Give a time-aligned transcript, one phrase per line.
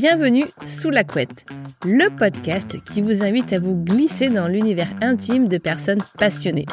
[0.00, 1.44] Bienvenue sous la couette,
[1.84, 6.64] le podcast qui vous invite à vous glisser dans l'univers intime de personnes passionnées.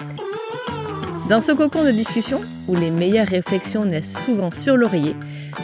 [1.27, 5.13] Dans ce cocon de discussion, où les meilleures réflexions naissent souvent sur l'oreiller,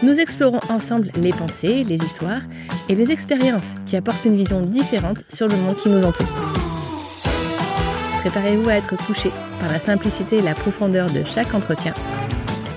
[0.02, 2.42] nous explorons ensemble les pensées, les histoires
[2.90, 6.28] et les expériences qui apportent une vision différente sur le monde qui nous entoure.
[8.20, 11.94] Préparez-vous à être touché par la simplicité et la profondeur de chaque entretien.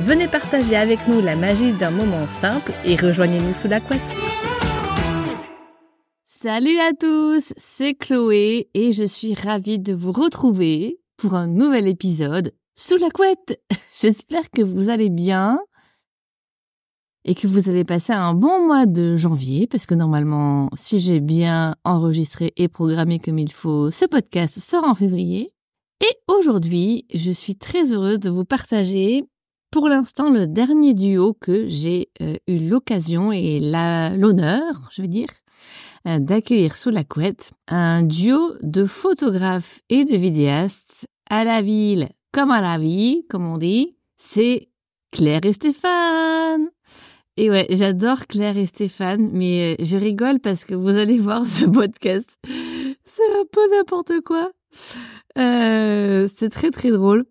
[0.03, 4.00] Venez partager avec nous la magie d'un moment simple et rejoignez-nous sous la couette.
[6.46, 11.89] Salut à tous, c'est Chloé et je suis ravie de vous retrouver pour un nouvel
[11.89, 13.61] épisode sous la couette.
[14.00, 15.59] J'espère que vous allez bien
[17.25, 21.18] et que vous avez passé un bon mois de janvier parce que normalement, si j'ai
[21.18, 25.53] bien enregistré et programmé comme il faut, ce podcast sera en février.
[26.01, 29.25] Et aujourd'hui, je suis très heureuse de vous partager
[29.73, 35.29] pour l'instant le dernier duo que j'ai euh, eu l'occasion et l'honneur, je veux dire,
[36.07, 42.51] d'accueillir sous la couette, un duo de photographes et de vidéastes à la ville comme
[42.51, 44.69] à la vie, comme on dit, c'est
[45.11, 46.69] Claire et Stéphane.
[47.39, 51.47] Et ouais, j'adore Claire et Stéphane, mais euh, je rigole parce que vous allez voir
[51.47, 52.37] ce podcast.
[52.45, 54.51] C'est un peu n'importe quoi.
[55.39, 57.25] Euh, c'est très très drôle.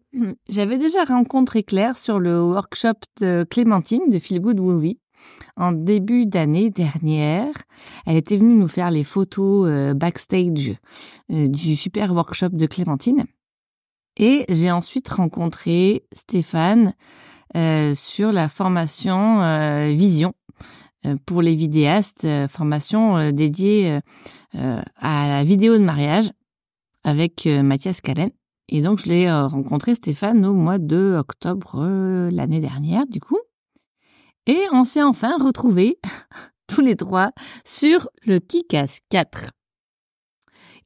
[0.49, 4.97] J'avais déjà rencontré Claire sur le workshop de Clémentine de Feel Good Movie
[5.57, 7.53] en début d'année dernière.
[8.05, 10.75] Elle était venue nous faire les photos euh, backstage
[11.31, 13.25] euh, du super workshop de Clémentine.
[14.17, 16.93] Et j'ai ensuite rencontré Stéphane
[17.95, 20.33] sur la formation Vision
[21.25, 23.99] pour les vidéastes, formation dédiée
[24.53, 26.31] à la vidéo de mariage
[27.05, 28.31] avec euh, Mathias Callen.
[28.67, 33.21] Et donc, je l'ai euh, rencontré, Stéphane, au mois de octobre euh, l'année dernière, du
[33.21, 33.37] coup.
[34.47, 35.99] Et on s'est enfin retrouvés,
[36.67, 37.31] tous les trois,
[37.63, 39.51] sur le Kikas 4.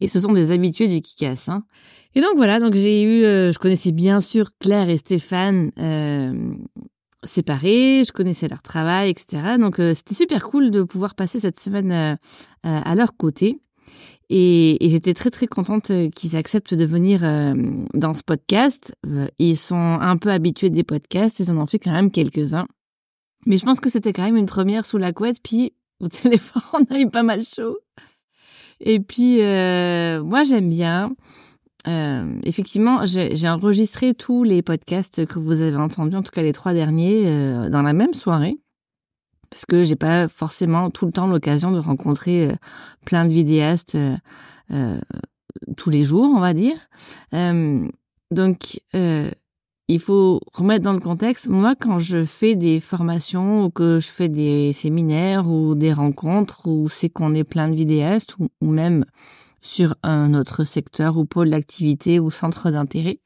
[0.02, 1.46] Et ce sont des habitués du Kikas.
[1.47, 1.64] Hein.
[2.16, 5.72] Et donc voilà, donc j'ai eu, je connaissais bien sûr Claire et Stéphane
[7.25, 9.58] séparés, je connaissais leur travail, etc.
[9.59, 12.18] Donc c'était super cool de pouvoir passer cette semaine
[12.64, 13.59] à leur côté.
[14.30, 17.53] Et, j'étais très très contente euh, qu'ils acceptent de venir euh,
[17.94, 18.96] dans ce podcast.
[19.08, 22.68] Euh, ils sont un peu habitués des podcasts, ils en ont fait quand même quelques-uns.
[23.45, 26.61] Mais je pense que c'était quand même une première sous la couette, puis au téléphone,
[26.73, 27.77] on a eu pas mal chaud.
[28.79, 31.16] Et puis, moi j'aime bien.
[32.44, 36.73] effectivement, j'ai enregistré tous les podcasts que vous avez entendus, en tout cas les trois
[36.73, 37.25] derniers,
[37.69, 38.57] dans la même soirée
[39.50, 42.56] parce que j'ai pas forcément tout le temps l'occasion de rencontrer euh,
[43.06, 44.16] plein de vidéastes euh,
[44.71, 45.00] euh,
[45.77, 46.77] tous les jours, on va dire.
[48.31, 48.79] donc,
[49.89, 51.47] il faut remettre dans le contexte.
[51.47, 56.67] Moi, quand je fais des formations ou que je fais des séminaires ou des rencontres
[56.67, 59.03] où c'est qu'on est plein de vidéastes ou, ou même
[59.61, 63.19] sur un autre secteur ou pôle d'activité ou centre d'intérêt,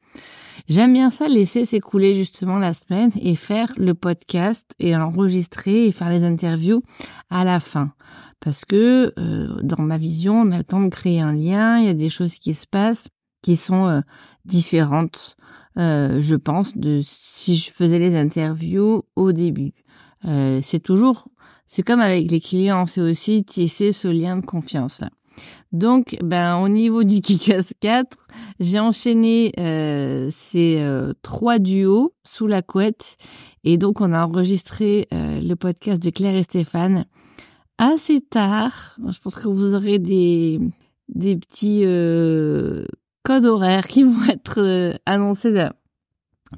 [0.68, 5.92] J'aime bien ça, laisser s'écouler justement la semaine et faire le podcast et enregistrer et
[5.92, 6.82] faire les interviews
[7.28, 7.92] à la fin.
[8.40, 11.86] Parce que euh, dans ma vision, on a le temps de créer un lien, il
[11.86, 13.08] y a des choses qui se passent
[13.44, 14.00] qui sont euh,
[14.46, 15.36] différentes,
[15.78, 19.72] euh, je pense, de si je faisais les interviews au début.
[20.62, 21.28] c'est toujours,
[21.66, 25.10] c'est comme avec les clients, c'est aussi tisser ce lien de confiance là.
[25.72, 28.16] Donc, ben, au niveau du Kikas 4,
[28.60, 33.16] j'ai enchaîné euh, ces euh, trois duos sous la couette.
[33.64, 37.06] Et donc, on a enregistré euh, le podcast de Claire et Stéphane
[37.78, 38.96] assez tard.
[39.08, 40.60] Je pense que vous aurez des,
[41.08, 41.82] des petits
[43.24, 45.68] codes horaires qui vont être annoncés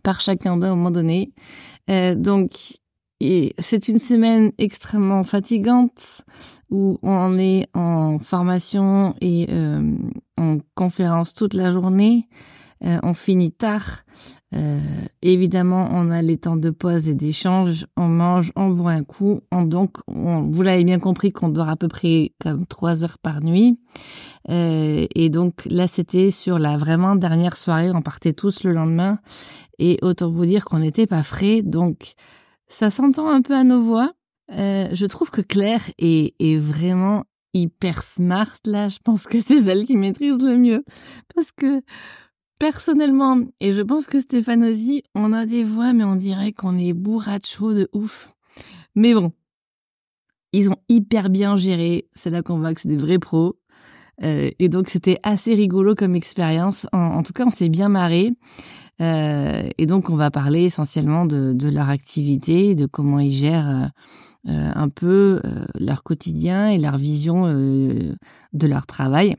[0.02, 1.32] par chacun d'eux à moment donné.
[1.88, 2.78] donc,
[3.20, 6.24] et c'est une semaine extrêmement fatigante
[6.70, 9.96] où on est en formation et euh,
[10.36, 12.28] en conférence toute la journée.
[12.84, 14.02] Euh, on finit tard.
[14.54, 14.78] Euh,
[15.22, 17.86] évidemment, on a les temps de pause et d'échange.
[17.96, 19.40] On mange, on boit un coup.
[19.50, 23.42] On, donc, vous l'avez bien compris qu'on dort à peu près comme trois heures par
[23.42, 23.78] nuit.
[24.48, 27.90] et donc là, c'était sur la vraiment dernière soirée.
[27.92, 29.18] On partait tous le lendemain.
[29.78, 31.62] Et autant vous dire qu'on n'était pas frais.
[31.62, 32.14] Donc,
[32.68, 34.12] ça s'entend un peu à nos voix.
[34.52, 38.88] Euh, je trouve que Claire est, est vraiment hyper smart là.
[38.88, 40.84] Je pense que c'est elle qui maîtrise le mieux.
[41.34, 41.82] Parce que
[42.58, 44.70] personnellement, et je pense que Stéphane
[45.14, 48.34] on a des voix, mais on dirait qu'on est bourracho de ouf.
[48.94, 49.32] Mais bon,
[50.52, 52.08] ils ont hyper bien géré.
[52.14, 53.56] C'est là qu'on voit que c'est des vrais pros.
[54.22, 56.86] Euh, et donc c'était assez rigolo comme expérience.
[56.92, 58.32] En, tout cas, on s'est bien marré.
[59.02, 63.90] Euh, et donc on va parler essentiellement de, de, leur activité, de comment ils gèrent
[64.48, 65.42] un peu
[65.74, 69.34] leur quotidien et leur vision de leur travail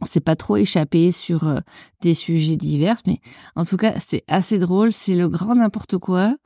[0.00, 1.60] on s'est pas trop échappé sur euh,
[2.00, 3.20] des sujets divers, mais
[3.56, 4.92] en tout cas, c'est assez drôle.
[4.92, 6.36] C'est le grand n'importe quoi.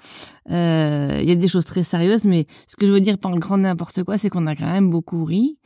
[0.50, 3.32] Euh, il y a des choses très sérieuses, mais ce que je veux dire par
[3.32, 5.58] le grand n'importe quoi, c'est qu'on a quand même beaucoup ri.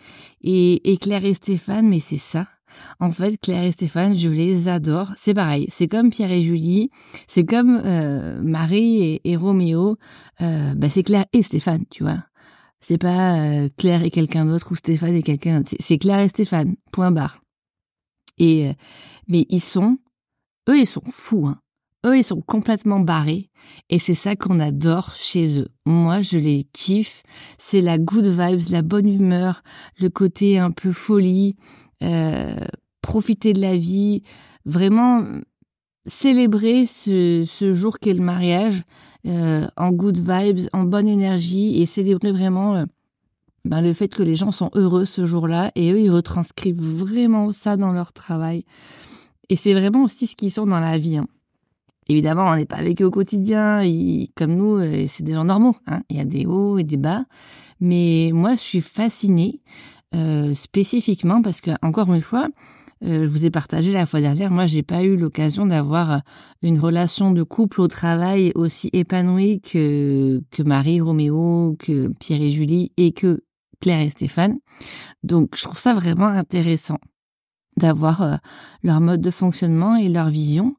[0.42, 2.46] Et, et Claire et Stéphane, mais c'est ça.
[3.00, 5.12] En fait, Claire et Stéphane, je les adore.
[5.16, 5.66] C'est pareil.
[5.70, 6.90] C'est comme Pierre et Julie.
[7.26, 9.96] C'est comme euh, Marie et, et Roméo.
[10.42, 12.18] Euh, bah, c'est Claire et Stéphane, tu vois.
[12.80, 15.74] C'est pas Claire et quelqu'un d'autre ou Stéphane et quelqu'un d'autre.
[15.80, 16.76] C'est Claire et Stéphane.
[16.92, 17.40] Point barre.
[18.38, 18.72] Et euh,
[19.28, 19.98] mais ils sont,
[20.68, 21.46] eux, ils sont fous.
[21.46, 21.60] Hein.
[22.06, 23.50] Eux, ils sont complètement barrés.
[23.90, 25.68] Et c'est ça qu'on adore chez eux.
[25.84, 27.22] Moi, je les kiffe.
[27.58, 29.62] C'est la good vibes, la bonne humeur,
[30.00, 31.56] le côté un peu folie,
[32.02, 32.56] euh,
[33.02, 34.22] profiter de la vie,
[34.64, 35.24] vraiment
[36.06, 38.82] célébrer ce, ce jour qu'est le mariage
[39.26, 42.86] euh, en good vibes, en bonne énergie et célébrer vraiment
[43.64, 47.52] ben, le fait que les gens sont heureux ce jour-là et eux, ils retranscrivent vraiment
[47.52, 48.64] ça dans leur travail.
[49.48, 51.18] Et c'est vraiment aussi ce qu'ils sont dans la vie.
[51.18, 51.26] Hein.
[52.08, 55.44] Évidemment, on n'est pas avec eux au quotidien, ils, comme nous, euh, c'est des gens
[55.44, 55.76] normaux.
[55.86, 56.02] Hein.
[56.08, 57.24] Il y a des hauts et des bas.
[57.80, 59.60] Mais moi, je suis fascinée
[60.14, 62.48] euh, spécifiquement parce que, encore une fois,
[63.04, 66.22] euh, je vous ai partagé la fois dernière, moi, j'ai pas eu l'occasion d'avoir
[66.62, 72.50] une relation de couple au travail aussi épanouie que, que Marie, Roméo, que Pierre et
[72.50, 73.42] Julie et que
[73.80, 74.58] Claire et Stéphane.
[75.22, 76.98] Donc, je trouve ça vraiment intéressant
[77.76, 78.36] d'avoir euh,
[78.82, 80.76] leur mode de fonctionnement et leur vision.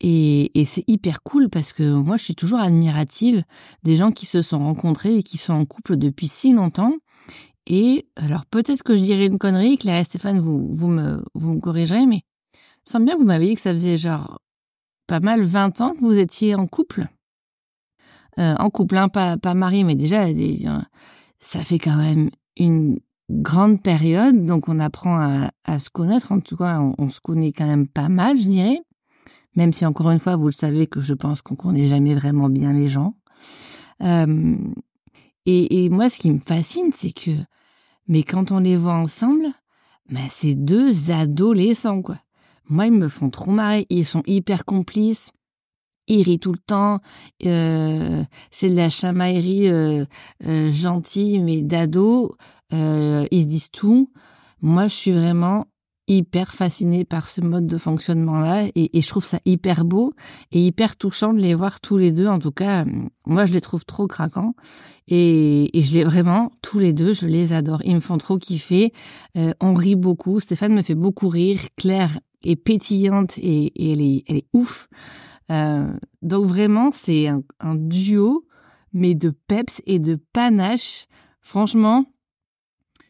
[0.00, 3.44] Et, c'est hyper cool parce que moi, je suis toujours admirative
[3.82, 6.94] des gens qui se sont rencontrés et qui sont en couple depuis si longtemps.
[7.66, 11.54] Et alors, peut-être que je dirais une connerie, Claire et Stéphane, vous, vous, me, vous
[11.54, 12.22] me corrigerez, mais
[12.54, 14.40] il me semble bien que vous m'avez dit que ça faisait genre
[15.06, 17.06] pas mal 20 ans que vous étiez en couple.
[18.38, 20.26] Euh, en couple, hein, pas, pas mari, mais déjà,
[21.40, 22.30] ça fait quand même
[22.60, 26.32] une grande période, donc on apprend à, se connaître.
[26.32, 28.80] En tout cas, on, se connaît quand même pas mal, je dirais.
[29.56, 32.48] Même si encore une fois, vous le savez que je pense qu'on connaît jamais vraiment
[32.48, 33.14] bien les gens.
[34.02, 34.56] Euh,
[35.46, 37.32] et, moi, ce qui me fascine, c'est que,
[38.06, 39.46] mais quand on les voit ensemble,
[40.08, 42.18] ben c'est deux adolescents quoi.
[42.68, 43.86] Moi, ils me font trop marrer.
[43.90, 45.32] Ils sont hyper complices.
[46.10, 46.98] Ils rient tout le temps.
[47.46, 50.04] Euh, c'est de la chamaillerie euh,
[50.46, 52.36] euh, gentille, mais d'ado.
[52.72, 54.10] Euh, ils se disent tout.
[54.60, 55.66] Moi, je suis vraiment
[56.08, 60.12] hyper fascinée par ce mode de fonctionnement-là et, je trouve ça hyper beau
[60.50, 62.26] et hyper touchant de les voir tous les deux.
[62.26, 62.84] En tout cas,
[63.26, 64.54] moi, je les trouve trop craquants
[65.06, 67.80] et, et je les vraiment tous les deux, je les adore.
[67.84, 68.92] Ils me font trop kiffer.
[69.36, 70.40] Euh, on rit beaucoup.
[70.40, 71.60] Stéphane me fait beaucoup rire.
[71.76, 74.88] Claire est pétillante et, et elle est, elle est ouf.
[75.50, 75.92] Euh,
[76.22, 78.46] donc vraiment, c'est un, un, duo,
[78.92, 81.06] mais de peps et de panache.
[81.40, 82.04] Franchement,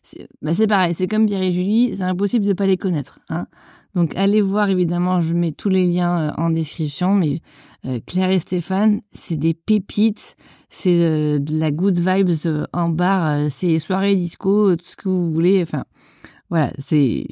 [0.03, 3.21] c'est bah pareil, c'est comme Pierre et Julie, c'est impossible de pas les connaître.
[3.29, 3.47] Hein.
[3.95, 7.43] Donc allez voir, évidemment, je mets tous les liens euh, en description, mais
[7.85, 10.37] euh, Claire et Stéphane, c'est des pépites,
[10.69, 12.31] c'est de la good vibes
[12.73, 15.63] en bar, c'est soirée disco, tout ce que vous voulez.
[15.63, 15.85] Enfin,
[16.49, 17.27] voilà, c'est...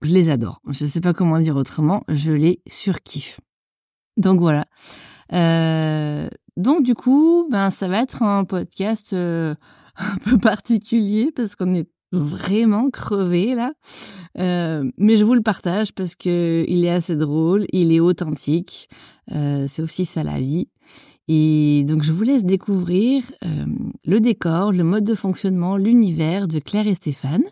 [0.00, 0.60] Je les adore.
[0.70, 3.40] Je sais pas comment dire autrement, je les surkiffe.
[4.18, 4.66] Donc voilà.
[5.32, 9.54] Euh, donc du coup, ben ça va être un podcast euh,
[9.96, 13.72] un peu particulier parce qu'on est vraiment crevé là.
[14.38, 18.88] Euh, mais je vous le partage parce que il est assez drôle, il est authentique.
[19.30, 20.68] C'est aussi ça la vie.
[21.28, 23.22] Et donc je vous laisse découvrir
[24.06, 27.44] le décor, le mode de fonctionnement, l'univers de Claire et Stéphane.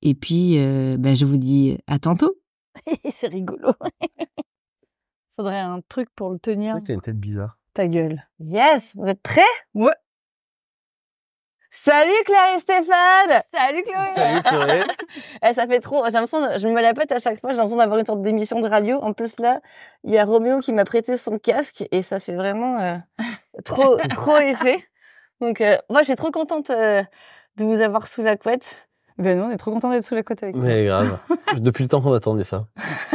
[0.00, 2.34] Et puis, ben, je vous dis à tantôt.
[3.12, 3.72] c'est rigolo.
[5.42, 6.68] Faudrait un truc pour le tenir.
[6.68, 7.58] C'est vrai que t'as une tête bizarre.
[7.74, 8.22] Ta gueule.
[8.38, 9.40] Yes, vous êtes prêts?
[9.74, 9.90] Ouais.
[11.68, 14.84] Salut Claire et Stéphane Salut Chloé Salut Chloé
[15.42, 17.78] eh, Ça fait trop, j'ai l'impression, je me la pète à chaque fois, j'ai l'impression
[17.78, 18.98] d'avoir une sorte d'émission de radio.
[19.02, 19.60] En plus là,
[20.04, 22.96] il y a Roméo qui m'a prêté son casque et ça fait vraiment euh,
[23.64, 24.86] trop trop effet.
[25.40, 27.02] Donc euh, moi, je suis trop contente euh,
[27.56, 28.86] de vous avoir sous la couette.
[29.18, 30.62] Ben nous, on est trop contents d'être sous la couette avec vous.
[30.62, 31.18] Mais grave.
[31.58, 32.66] Depuis le temps qu'on attendait ça.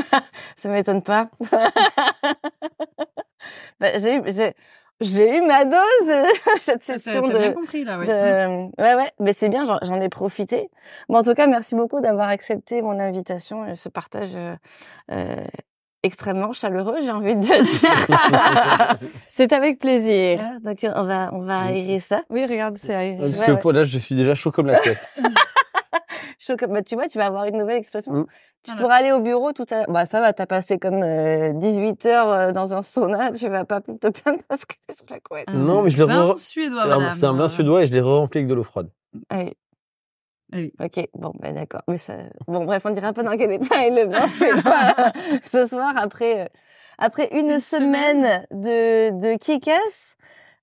[0.55, 1.29] ça m'étonne pas.
[3.79, 4.21] bah, j'ai eu,
[5.01, 6.27] j'ai eu ma dose
[6.61, 7.37] cette session de.
[7.37, 8.07] Bien compris là, ouais.
[8.07, 9.11] De, ouais, ouais.
[9.19, 10.69] Mais c'est bien, j'en ai profité.
[11.09, 14.55] Bon, en tout cas, merci beaucoup d'avoir accepté mon invitation et ce partage euh,
[15.11, 15.45] euh
[16.03, 17.55] extrêmement chaleureux, j'ai envie de dire.
[19.27, 20.39] c'est avec plaisir.
[20.41, 22.21] Ah, donc on va on va aérer ça.
[22.29, 23.17] Oui, regarde, c'est aéré.
[23.19, 23.73] Parce que ouais.
[23.73, 25.09] là, je suis déjà chaud comme la tête.
[26.57, 28.11] Comme, bah, tu vois, tu vas avoir une nouvelle expression.
[28.13, 28.25] Mm.
[28.63, 28.81] Tu Voilà.
[28.81, 29.85] pourras aller au bureau tout à l'heure.
[29.89, 33.65] Bah, ça va, t'as passé comme euh, 18 heures euh, dans un sauna, tu vas
[33.65, 35.49] pas te plaindre parce que t'es sur la couette.
[35.53, 36.83] Non, mais je l'ai re- suédois.
[37.13, 38.89] C'était un bain suédois et je l'ai rempli avec de l'eau froide.
[39.29, 39.55] Allez.
[40.53, 40.71] Ah oui.
[40.81, 41.81] Ok, bon, ben d'accord.
[41.89, 42.13] Mais ça,
[42.47, 45.11] bon, bref, on dira pas dans quel état est le bain suédois
[45.51, 46.47] ce soir après, euh,
[46.97, 50.15] après une, Une semaine, de, de kick-ass.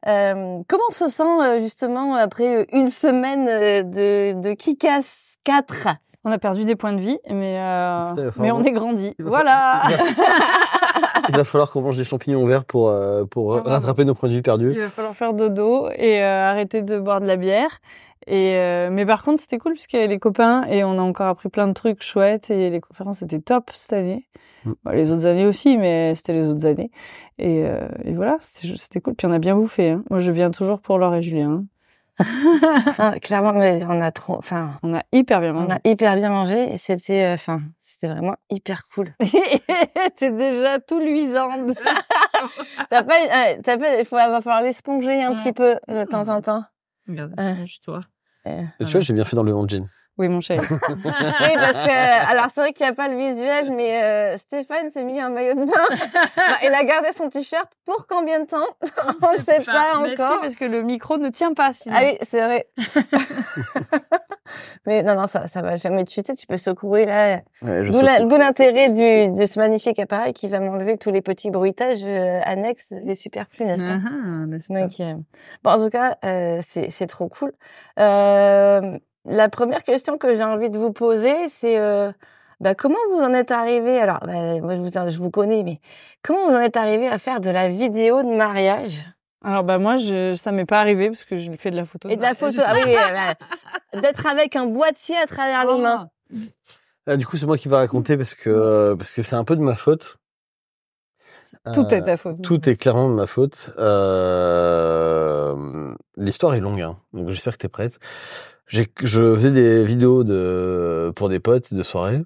[0.06, 5.88] Euh, comment on se sent euh, justement après euh, une semaine de, de kick-ass 4
[6.24, 9.14] On a perdu des points de vie, mais, euh, Putain, mais on est grandi.
[9.18, 9.82] Il va Voilà.
[11.28, 14.72] Il va falloir qu'on mange des champignons verts pour, euh, pour rattraper nos produits perdus.
[14.74, 17.80] Il va falloir faire dodo et euh, arrêter de boire de la bière.
[18.26, 21.02] Et euh, mais par contre, c'était cool puisqu'il y avait les copains et on a
[21.02, 24.26] encore appris plein de trucs chouettes et les conférences étaient top cette année.
[24.64, 24.72] Mm.
[24.84, 26.90] Bon, les autres années aussi, mais c'était les autres années.
[27.38, 29.14] Et, euh, et voilà, c'était cool.
[29.14, 29.90] Puis on a bien bouffé.
[29.90, 30.04] Hein.
[30.10, 31.64] Moi, je viens toujours pour Laure et Julien.
[32.92, 35.72] Ça, Clairement, mais on a trop, enfin, On a hyper bien on mangé.
[35.72, 39.12] a hyper bien mangé et c'était, euh, enfin, c'était vraiment hyper cool.
[40.16, 41.76] T'es déjà tout luisante.
[42.90, 43.14] T'as pas,
[43.50, 45.36] euh, t'as pas, il va falloir l'esponger un Ouais.
[45.36, 46.64] petit peu de temps en temps.
[47.08, 47.54] Regarde, Euh.
[47.82, 48.00] toi
[48.46, 49.86] Euh, Et tu vois, j'ai bien fait dans le long jean.
[50.16, 50.64] Oui, mon chéri.
[50.70, 54.90] Oui, parce que, alors c'est vrai qu'il n'y a pas le visuel, mais euh, Stéphane
[54.90, 55.96] s'est mis un maillot de bain.
[56.62, 58.66] Il a gardé son t-shirt pour combien de temps?
[59.22, 60.40] On ne sait pas Mais si, encore.
[60.40, 61.96] parce que le micro ne tient pas sinon.
[61.98, 62.66] Ah oui, c'est vrai.
[64.86, 65.90] mais non, non, ça, ça va le faire.
[65.90, 67.40] Mais tu sais, tu peux secouer là.
[67.62, 67.90] Ouais, je
[68.24, 72.40] D'où l'intérêt du, de ce magnifique appareil qui va m'enlever tous les petits bruitages euh,
[72.44, 73.98] annexes, les superflus, n'est-ce pas?
[74.04, 74.80] Ah, ah, n'est-ce pas?
[74.80, 75.14] Donc, euh,
[75.62, 77.52] bon, en tout cas, euh, c'est c'est trop cool.
[77.98, 82.10] Euh, la première question que j'ai envie de vous poser, c'est euh,
[82.60, 85.80] bah, comment vous en êtes arrivé Alors, bah, moi, je vous, je vous connais, mais
[86.22, 89.04] comment vous en êtes arrivé à faire de la vidéo de mariage?
[89.46, 92.08] Alors bah moi, je, ça m'est pas arrivé parce que j'ai fait de la photo.
[92.08, 93.34] et de la photo Ah oui, euh,
[94.00, 96.08] d'être avec un boîtier à travers les mains.
[97.06, 99.44] Ah, du coup, c'est moi qui va raconter parce que euh, parce que c'est un
[99.44, 100.16] peu de ma faute.
[101.74, 102.40] Tout Euh, est ta faute.
[102.42, 103.70] Tout est clairement de ma faute.
[103.78, 105.54] Euh,
[106.16, 107.98] L'histoire est longue, hein, donc j'espère que t'es prête.
[108.66, 108.82] Je
[109.34, 112.22] faisais des vidéos de pour des potes de soirée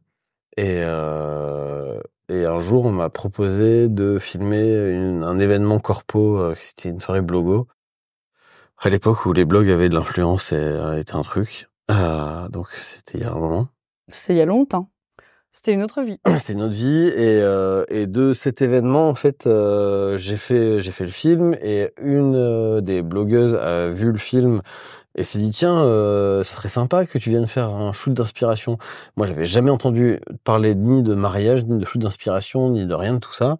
[0.56, 6.38] et euh, et un jour on m'a proposé de filmer une- un événement corpo.
[6.38, 7.66] euh, C'était une soirée blogo.
[8.78, 11.68] À l'époque où les blogs avaient de l'influence et euh, était un truc.
[11.90, 13.68] Euh, donc c'était il y a un moment.
[14.08, 14.90] C'était il y a longtemps.
[15.50, 16.20] C'était une autre vie.
[16.38, 19.48] c'est notre vie et, euh, et de cet événement en fait
[20.16, 24.60] j'ai fait j'ai fait le film et une des blogueuses a vu le film
[25.18, 28.78] et s'est dit tiens euh, ce serait sympa que tu viennes faire un shoot d'inspiration.
[29.16, 33.14] Moi j'avais jamais entendu parler ni de mariage ni de shoot d'inspiration ni de rien
[33.14, 33.58] de tout ça.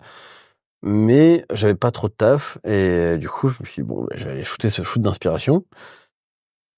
[0.82, 4.14] Mais j'avais pas trop de taf et du coup je me suis dit bon bah,
[4.14, 5.64] je vais aller shooter ce shoot d'inspiration.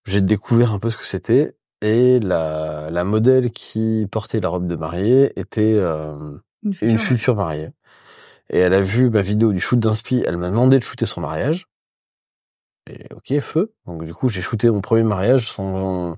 [0.07, 4.67] J'ai découvert un peu ce que c'était et la, la modèle qui portait la robe
[4.67, 6.39] de mariée était euh,
[6.81, 7.69] une future mariée.
[8.49, 11.21] Et elle a vu ma vidéo du shoot d'inspi, elle m'a demandé de shooter son
[11.21, 11.67] mariage.
[12.91, 13.73] Et ok, feu.
[13.87, 16.17] Donc du coup, j'ai shooté mon premier mariage sans...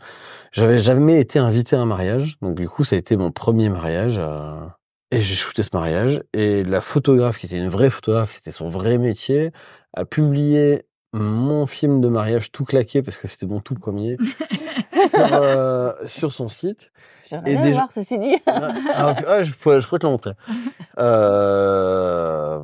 [0.52, 3.68] J'avais jamais été invité à un mariage, donc du coup, ça a été mon premier
[3.68, 4.16] mariage.
[4.18, 4.66] euh,
[5.10, 6.22] Et j'ai shooté ce mariage.
[6.32, 9.50] Et la photographe, qui était une vraie photographe, c'était son vrai métier,
[9.94, 14.16] a publié mon film de mariage tout claqué, parce que c'était mon tout premier,
[15.10, 16.90] sur, euh, sur son site.
[17.28, 18.36] J'aimerais déjà- voir ceci dit.
[18.46, 20.32] Ah, ah, ah, je, pourrais, je pourrais te le montrer.
[20.98, 22.60] Euh,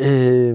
[0.00, 0.54] et,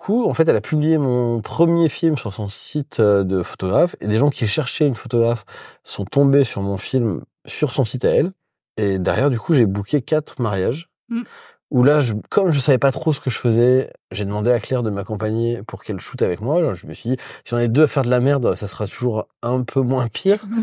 [0.00, 3.96] coup, en fait, elle a publié mon premier film sur son site euh, de photographe.
[4.00, 5.44] Et des gens qui cherchaient une photographe
[5.84, 8.32] sont tombés sur mon film sur son site à elle.
[8.76, 10.88] Et derrière, du coup, j'ai booké quatre mariages.
[11.08, 11.22] Mm.
[11.70, 14.58] Où là, je, comme je savais pas trop ce que je faisais, j'ai demandé à
[14.58, 16.56] Claire de m'accompagner pour qu'elle shoote avec moi.
[16.56, 18.66] Alors, je me suis dit, si on est deux à faire de la merde, ça
[18.66, 20.44] sera toujours un peu moins pire.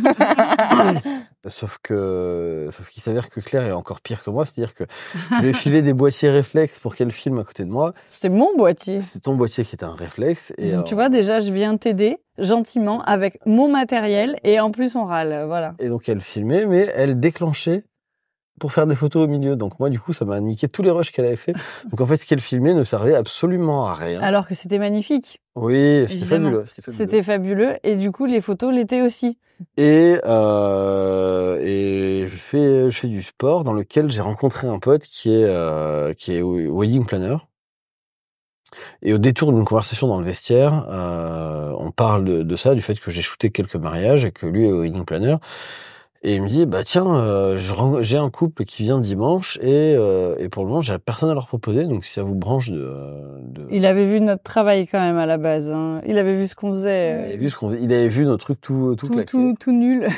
[1.50, 4.84] Sauf que, sauf qu'il s'avère que Claire est encore pire que moi, c'est-à-dire que
[5.36, 7.94] je lui ai filé des boîtiers réflexes pour qu'elle filme à côté de moi.
[8.10, 9.00] C'était mon boîtier.
[9.00, 10.54] C'est ton boîtier qui était un réflexe.
[10.58, 14.72] Et Donc, tu euh, vois, déjà, je viens t'aider gentiment avec mon matériel et en
[14.72, 15.46] plus on râle.
[15.48, 15.74] Voilà.
[15.80, 17.84] Et donc elle filmait, mais elle déclenchait
[18.60, 19.56] pour faire des photos au milieu.
[19.56, 21.54] Donc moi, du coup, ça m'a niqué tous les rushs qu'elle avait fait.
[21.92, 24.22] Donc en fait, ce qu'elle filmait ne servait absolument à rien.
[24.22, 25.42] Alors que c'était magnifique.
[25.56, 26.66] oui, c'était fabuleux.
[26.88, 27.78] C'était fabuleux.
[27.84, 29.38] Et du coup les photos l'étaient aussi.
[29.78, 35.04] Et, euh, et je fais, je fais du sport dans lequel j'ai rencontré un pote
[35.04, 37.38] qui est, euh, qui est wedding planner.
[39.02, 42.82] Et au détour d'une conversation dans le vestiaire, euh, on parle de, de ça, du
[42.82, 45.38] fait que j'ai shooté quelques mariages et que lui est wedding planner.
[46.30, 47.58] Et il me dit, bah tiens, euh,
[48.02, 51.34] j'ai un couple qui vient dimanche et, euh, et pour le moment, j'ai personne à
[51.34, 51.86] leur proposer.
[51.86, 52.94] Donc si ça vous branche de,
[53.44, 53.66] de...
[53.72, 55.72] Il avait vu notre travail quand même à la base.
[55.72, 56.02] hein.
[56.06, 57.12] Il avait vu ce qu'on Il faisait.
[57.12, 59.32] avait vu ce qu'on, il avait vu nos trucs tout, tout, tout, claqué.
[59.32, 60.10] tout, tout nul.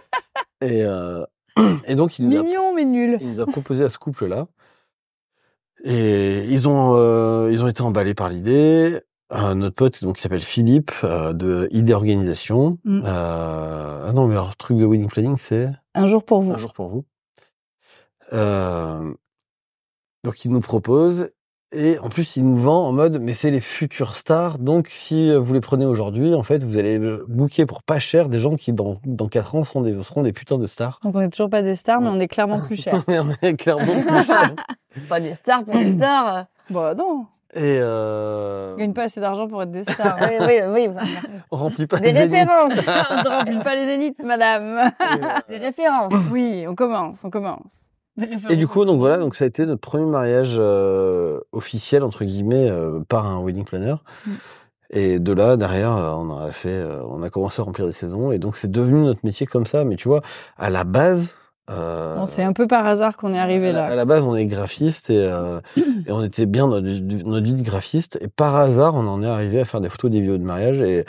[0.62, 1.24] Et, euh,
[1.88, 3.18] et donc, il nous, a, Mignon mais nul.
[3.20, 4.46] il nous a proposé à ce couple-là.
[5.84, 9.00] Et ils ont, euh, ils ont été emballés par l'idée.
[9.32, 12.78] Euh, notre pote, donc, qui s'appelle Philippe, euh, de Idée Organisation.
[12.84, 13.02] Mm.
[13.04, 16.52] Euh, ah non, mais alors, le truc de wedding planning, c'est Un jour pour vous.
[16.52, 17.04] un jour pour vous.
[18.32, 19.12] Euh,
[20.22, 21.30] donc, il nous propose.
[21.72, 24.60] Et en plus, il nous vend en mode, mais c'est les futures stars.
[24.60, 28.38] Donc, si vous les prenez aujourd'hui, en fait, vous allez booker pour pas cher des
[28.38, 31.00] gens qui, dans, dans 4 ans, seront des, seront des putins de stars.
[31.02, 33.02] Donc on est toujours pas des stars, mais on est clairement plus cher.
[33.08, 34.54] On est clairement plus cher.
[35.08, 36.46] Pas des stars, pas des stars.
[36.70, 37.26] bah non,
[37.56, 40.16] Et euh, on gagne pas assez d'argent pour être des stars.
[40.20, 40.88] oui, oui, oui.
[41.50, 42.32] on remplit pas Des les zéniths.
[42.34, 42.72] références.
[43.10, 44.92] on ne remplit pas les zéniths, madame.
[45.00, 45.16] Euh,
[45.48, 46.12] Des références.
[46.30, 47.90] Oui, on commence, on commence.
[48.48, 52.24] Et du coup, donc voilà, donc ça a été notre premier mariage euh, officiel entre
[52.24, 53.94] guillemets euh, par un wedding planner.
[54.26, 54.30] Mm.
[54.90, 57.92] Et de là, derrière, euh, on a fait, euh, on a commencé à remplir les
[57.92, 59.84] saisons, et donc c'est devenu notre métier comme ça.
[59.84, 60.22] Mais tu vois,
[60.56, 61.34] à la base,
[61.70, 63.86] euh, c'est un peu par hasard qu'on est arrivé là.
[63.86, 65.60] À la base, on est graphiste et, euh,
[66.06, 68.18] et on était bien dans notre, notre vie de graphiste.
[68.20, 70.80] Et par hasard, on en est arrivé à faire des photos, des vidéos de mariage.
[70.80, 71.04] Et,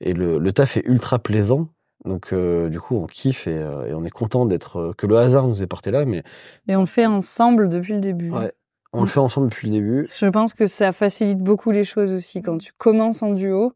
[0.00, 1.68] et le, le taf est ultra plaisant.
[2.04, 5.16] Donc, euh, du coup, on kiffe et, euh, et on est content d'être que le
[5.18, 6.04] hasard nous ait porté là.
[6.04, 6.22] Mais
[6.68, 8.30] Et on le fait ensemble depuis le début.
[8.30, 8.52] Ouais.
[8.92, 10.06] on le fait ensemble depuis le début.
[10.18, 12.40] Je pense que ça facilite beaucoup les choses aussi.
[12.40, 13.72] Quand tu commences en duo,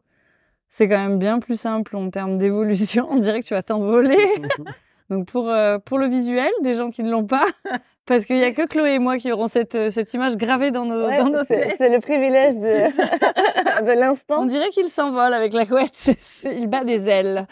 [0.69, 3.07] c'est quand même bien plus simple en termes d'évolution.
[3.11, 4.17] On dirait que tu vas t'envoler.
[5.13, 7.45] Donc pour, euh, pour le visuel, des gens qui ne l'ont pas,
[8.07, 10.71] parce qu'il y a que Chloé et moi qui auront cette, euh, cette image gravée
[10.71, 11.75] dans nos, Ouais, dans nos c'est têtes.
[11.79, 12.61] c'est le privilège de,
[13.87, 14.45] de On l'instant.
[14.47, 16.11] dirait qu'il s'envole avec la couette.
[16.45, 17.47] Il bat des ailes.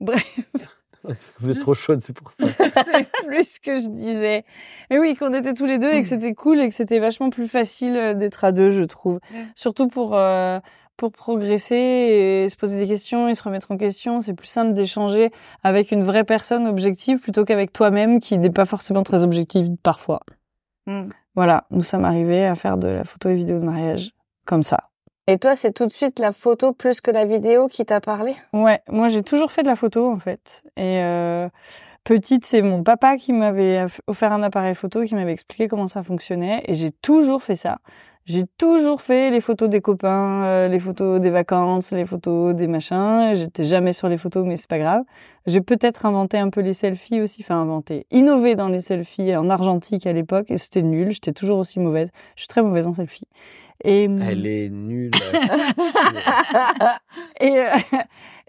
[0.00, 0.24] Bref,
[1.02, 2.46] Parce que vous êtes trop chaude, c'est pour ça.
[2.48, 4.44] c'est plus ce que je disais.
[4.90, 7.30] Et oui, qu'on était tous les deux et que c'était cool et que c'était vachement
[7.30, 9.20] plus facile euh, d'être à deux, je trouve.
[9.54, 10.58] Surtout pour euh,
[11.02, 14.20] pour progresser et se poser des questions et se remettre en question.
[14.20, 15.32] C'est plus simple d'échanger
[15.64, 20.20] avec une vraie personne objective plutôt qu'avec toi-même qui n'est pas forcément très objective parfois.
[20.86, 21.08] Mm.
[21.34, 24.12] Voilà, nous sommes arrivés à faire de la photo et vidéo de mariage
[24.44, 24.90] comme ça.
[25.26, 28.36] Et toi, c'est tout de suite la photo plus que la vidéo qui t'a parlé?
[28.52, 30.62] Ouais, moi j'ai toujours fait de la photo en fait.
[30.76, 31.48] Et euh,
[32.04, 36.04] petite, c'est mon papa qui m'avait offert un appareil photo, qui m'avait expliqué comment ça
[36.04, 36.62] fonctionnait.
[36.68, 37.78] Et j'ai toujours fait ça.
[38.24, 42.68] J'ai toujours fait les photos des copains, euh, les photos des vacances, les photos des
[42.68, 43.34] machins.
[43.34, 45.02] J'étais jamais sur les photos, mais c'est pas grave.
[45.46, 49.50] J'ai peut-être inventé un peu les selfies aussi, enfin inventé, innové dans les selfies en
[49.50, 51.10] argentique à l'époque, et c'était nul.
[51.10, 52.10] J'étais toujours aussi mauvaise.
[52.36, 53.26] Je suis très mauvaise en selfie.
[53.82, 55.10] Et Elle est nulle.
[57.40, 57.74] et, euh,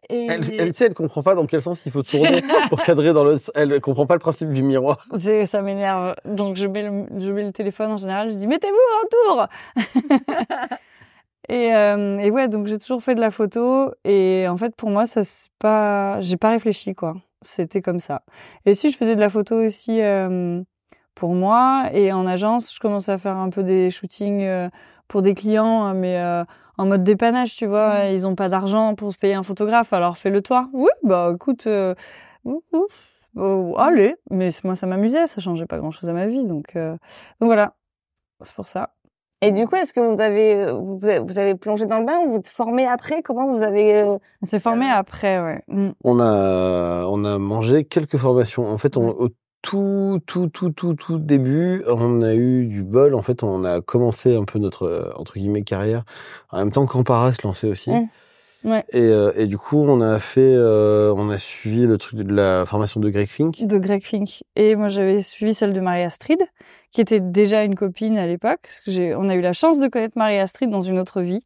[0.10, 3.14] et- Elle, elle, sait, elle comprend pas dans quel sens il faut tourner pour cadrer
[3.14, 3.38] dans le.
[3.56, 5.08] Elle comprend pas le principe du miroir.
[5.46, 6.16] Ça m'énerve.
[6.26, 9.48] Donc je mets, le, je mets le téléphone en général, je dis mettez-vous en tour.
[11.50, 14.90] et, euh, et ouais, donc j'ai toujours fait de la photo et en fait pour
[14.90, 17.16] moi ça c'est pas, j'ai pas réfléchi quoi.
[17.42, 18.22] C'était comme ça.
[18.66, 20.62] Et si je faisais de la photo aussi euh,
[21.14, 24.70] pour moi et en agence, je commençais à faire un peu des shootings euh,
[25.10, 26.46] pour des clients, hein, mais euh,
[26.78, 28.06] en mode dépannage, tu vois.
[28.06, 30.70] Ils ont pas d'argent pour se payer un photographe, alors fais-le toi.
[30.74, 31.68] Oui, bah écoute.
[31.68, 31.96] euh,
[32.46, 33.10] ouf.
[33.36, 36.76] Oh, allez, mais moi ça m'amusait, ça changeait pas grand chose à ma vie, donc
[36.76, 36.92] euh,
[37.40, 37.74] donc voilà,
[38.42, 38.94] c'est pour ça.
[39.42, 42.20] Et du coup, est-ce que vous avez, euh, vous vous avez plongé dans le bain
[42.20, 43.22] ou vous êtes formé après?
[43.24, 45.64] Comment vous avez euh, On s'est formé après, ouais.
[45.68, 45.90] Mm.
[46.04, 48.66] On a, on a mangé quelques formations.
[48.68, 49.30] En fait, on, au
[49.64, 53.16] tout, tout, tout, tout, tout début, on a eu du bol.
[53.16, 56.04] En fait, on a commencé un peu notre, euh, entre guillemets, carrière.
[56.52, 57.90] En même temps qu'Ampara se lançait aussi.
[57.90, 58.08] Mm.
[58.66, 58.86] Ouais.
[58.92, 62.34] Et, euh, et du coup, on a fait, euh, on a suivi le truc de
[62.34, 63.66] la formation de Greg Fink.
[63.66, 64.44] De Greg Fink.
[64.56, 66.40] Et moi j'avais suivi celle de Marie Astrid,
[66.92, 69.80] qui était déjà une copine à l'époque, parce que j'ai, on a eu la chance
[69.80, 71.44] de connaître Marie Astrid dans une autre vie.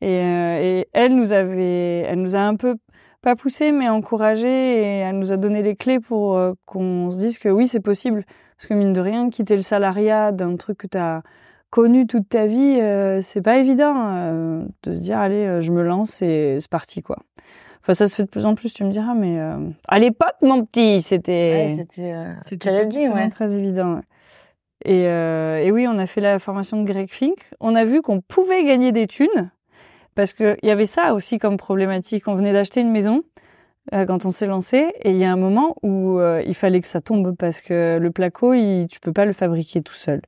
[0.00, 2.76] Et, euh, et elle nous avait, elle nous a un peu
[3.24, 7.18] pas poussé, mais encouragé, et elle nous a donné les clés pour euh, qu'on se
[7.18, 8.24] dise que oui, c'est possible.
[8.56, 11.22] Parce que mine de rien, quitter le salariat d'un truc que t'as
[11.70, 15.82] connu toute ta vie, euh, c'est pas évident euh, de se dire allez, je me
[15.82, 17.16] lance et c'est parti quoi.
[17.80, 19.38] Enfin, ça se fait de plus en plus, tu me diras, mais
[19.88, 21.86] à l'époque, mon petit, c'était ouais,
[22.42, 23.28] c'était challenging, ouais.
[23.30, 23.94] très évident.
[23.94, 24.02] ouais.
[24.84, 25.02] Et,
[25.66, 27.50] et oui, on a fait la formation de Greg Fink.
[27.60, 29.50] On a vu qu'on pouvait gagner des thunes
[30.14, 32.28] parce que il y avait ça aussi comme problématique.
[32.28, 33.22] On venait d'acheter une maison
[33.92, 36.80] euh, quand on s'est lancé et il y a un moment où euh, il fallait
[36.80, 40.22] que ça tombe parce que le placo, il, tu peux pas le fabriquer tout seul.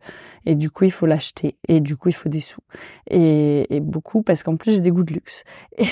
[0.45, 2.61] Et du coup, il faut l'acheter et du coup, il faut des sous
[3.11, 5.45] et, et beaucoup parce qu'en plus j'ai des goûts de luxe.
[5.79, 5.87] Et-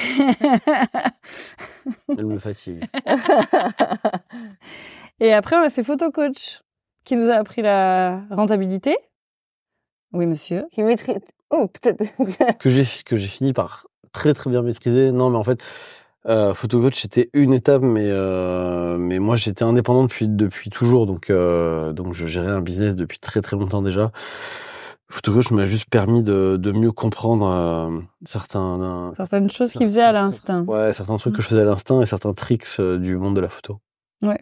[2.17, 2.85] Elle me fatigue.
[5.21, 6.61] Et après, on a fait photo coach,
[7.05, 8.97] qui nous a appris la rentabilité.
[10.15, 10.65] Oui, monsieur.
[10.73, 11.19] Qui maîtrise.
[11.51, 12.05] Oh, peut-être.
[12.59, 15.13] que j'ai que j'ai fini par très très bien maîtriser.
[15.13, 15.63] Non, mais en fait,
[16.27, 21.29] Euh, photocoach c'était une étape, mais euh, mais moi j'étais indépendant depuis depuis toujours, donc
[21.29, 24.11] euh, donc je gérais un business depuis très très longtemps déjà.
[25.11, 30.13] Photocoach m'a juste permis de de mieux comprendre euh, certains certaines choses qu'il faisait à
[30.13, 30.65] l'instinct.
[30.67, 33.43] Ouais, certains trucs que je faisais à l'instinct et certains tricks euh, du monde de
[33.43, 33.81] la photo.
[34.23, 34.41] Ouais.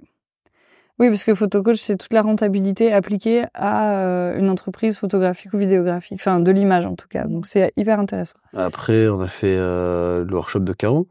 [0.98, 5.58] Oui, parce que photocoach, c'est toute la rentabilité appliquée à euh, une entreprise photographique ou
[5.58, 7.24] vidéographique, enfin de l'image en tout cas.
[7.24, 8.38] Donc c'est hyper intéressant.
[8.54, 11.08] Après, on a fait euh, le workshop de Caro.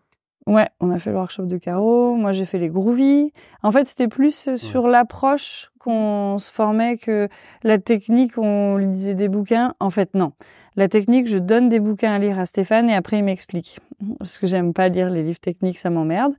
[0.47, 2.15] Ouais, on a fait le workshop de Caro.
[2.15, 3.31] Moi, j'ai fait les groovies.
[3.61, 7.27] En fait, c'était plus sur l'approche qu'on se formait que
[7.63, 9.75] la technique, on lisait des bouquins.
[9.79, 10.33] En fait, non.
[10.77, 13.79] La technique, je donne des bouquins à lire à Stéphane et après il m'explique.
[14.19, 16.33] Parce que j'aime pas lire les livres techniques, ça m'emmerde.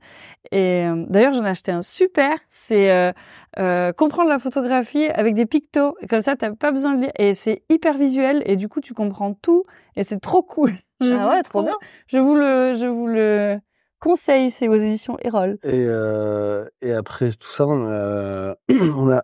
[0.51, 2.35] Et euh, d'ailleurs, j'en ai acheté un super.
[2.49, 3.11] C'est euh,
[3.59, 5.95] euh, comprendre la photographie avec des pictos.
[6.01, 7.11] Et comme ça, t'as pas besoin de lire.
[7.19, 9.65] Et c'est hyper visuel et du coup, tu comprends tout
[9.95, 10.73] et c'est trop cool.
[10.99, 11.77] Je ah ouais, trop bien.
[12.07, 13.59] Je vous le, je vous le
[13.99, 14.49] conseille.
[14.49, 15.57] C'est aux éditions Erol.
[15.63, 19.23] Et euh, et après tout ça, on a, on a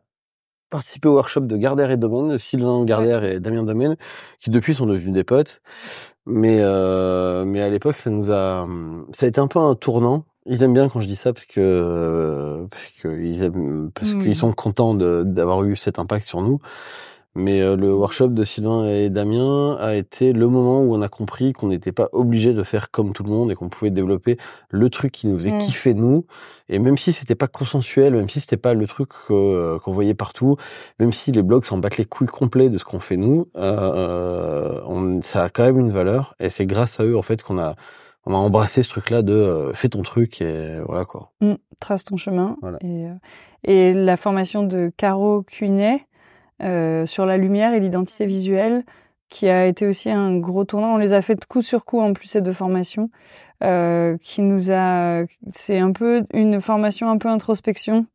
[0.69, 3.95] participé au workshop de Gardère et Domaine, Sylvain Gardère et Damien Domaine,
[4.39, 5.61] qui depuis sont devenus des potes.
[6.25, 8.67] Mais euh, mais à l'époque, ça nous a
[9.11, 10.25] ça a été un peu un tournant.
[10.45, 14.35] Ils aiment bien quand je dis ça parce que parce que ils aiment parce qu'ils
[14.35, 16.59] sont contents d'avoir eu cet impact sur nous.
[17.35, 21.07] Mais euh, le workshop de Sylvain et Damien a été le moment où on a
[21.09, 24.37] compris qu'on n'était pas obligé de faire comme tout le monde et qu'on pouvait développer
[24.69, 25.57] le truc qui nous faisait Mm.
[25.59, 26.25] kiffer nous.
[26.69, 30.15] Et même si c'était pas consensuel, même si c'était pas le truc euh, qu'on voyait
[30.15, 30.57] partout,
[30.99, 34.81] même si les blogs s'en battent les couilles complets de ce qu'on fait nous, euh,
[34.87, 36.35] on, ça a quand même une valeur.
[36.39, 37.75] Et c'est grâce à eux en fait qu'on a
[38.25, 41.31] on a embrassé ce truc-là de euh, fais ton truc et voilà quoi.
[41.41, 42.57] Mm, trace ton chemin.
[42.61, 42.77] Voilà.
[42.81, 43.13] Et, euh,
[43.63, 46.05] et la formation de Caro Cunet
[46.61, 48.83] euh, sur la lumière et l'identité visuelle,
[49.29, 50.95] qui a été aussi un gros tournant.
[50.95, 53.09] On les a fait de coup sur coup en plus ces deux formations,
[53.63, 55.23] euh, qui nous a.
[55.51, 58.05] C'est un peu une formation un peu introspection.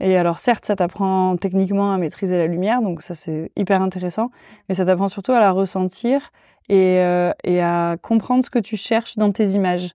[0.00, 4.30] Et alors certes, ça t'apprend techniquement à maîtriser la lumière, donc ça c'est hyper intéressant,
[4.68, 6.32] mais ça t'apprend surtout à la ressentir
[6.68, 9.94] et, euh, et à comprendre ce que tu cherches dans tes images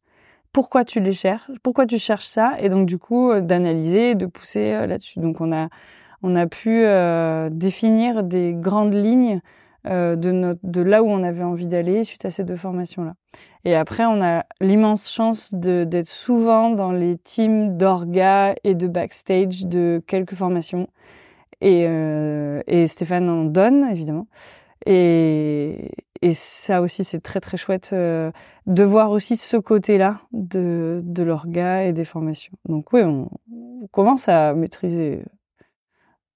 [0.57, 4.71] pourquoi tu les cherches, pourquoi tu cherches ça, et donc du coup d'analyser, de pousser
[4.73, 5.19] euh, là-dessus.
[5.19, 5.67] Donc on a
[6.23, 9.41] on a pu euh, définir des grandes lignes
[9.85, 13.13] euh, de de là où on avait envie d'aller suite à ces deux formations là.
[13.65, 19.65] Et après on a l'immense chance d'être souvent dans les teams d'orga et de backstage
[19.65, 20.87] de quelques formations.
[21.61, 24.27] Et, euh, Stéphane en donne évidemment.
[24.85, 25.91] Et,
[26.33, 27.93] ça aussi, c'est très très chouette
[28.67, 32.53] de voir aussi ce côté-là de, l'orga et des formations.
[32.67, 33.29] Donc oui, on,
[33.91, 35.23] commence à maîtriser.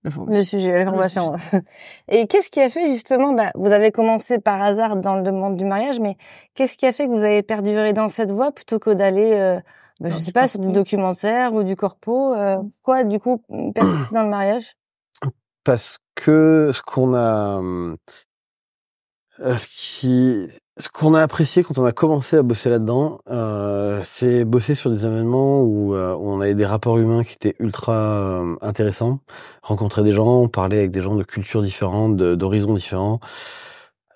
[0.04, 1.36] Le sujet, la formation.
[2.08, 5.58] Et qu'est-ce qui a fait justement, bah, vous avez commencé par hasard dans le monde
[5.58, 6.18] du mariage, mais
[6.56, 9.60] qu'est-ce qui a fait que vous avez perduré dans cette voie plutôt que d'aller, euh,
[10.00, 13.44] bah, je sais pas, sur du documentaire ou du corpo euh, Quoi, du coup,
[13.76, 14.76] persister dans le mariage?
[15.64, 17.98] Parce que ce qu'on a hum,
[19.42, 24.02] euh, ce qui ce qu'on a apprécié quand on a commencé à bosser là-dedans, euh,
[24.04, 27.56] c'est bosser sur des événements où, euh, où on avait des rapports humains qui étaient
[27.60, 29.20] ultra euh, intéressants,
[29.62, 33.20] rencontrer des gens, parler avec des gens de cultures différentes, d'horizons différents,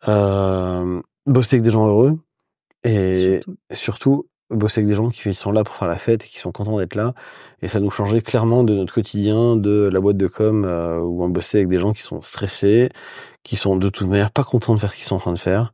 [0.07, 2.17] euh, bosser avec des gens heureux.
[2.83, 3.57] Et Surtout.
[3.71, 6.51] surtout bosser avec des gens qui sont là pour faire la fête et qui sont
[6.51, 7.13] contents d'être là.
[7.61, 11.23] Et ça nous changeait clairement de notre quotidien, de la boîte de com euh, où
[11.23, 12.89] on bossait avec des gens qui sont stressés,
[13.43, 15.39] qui sont de toute manière pas contents de faire ce qu'ils sont en train de
[15.39, 15.73] faire.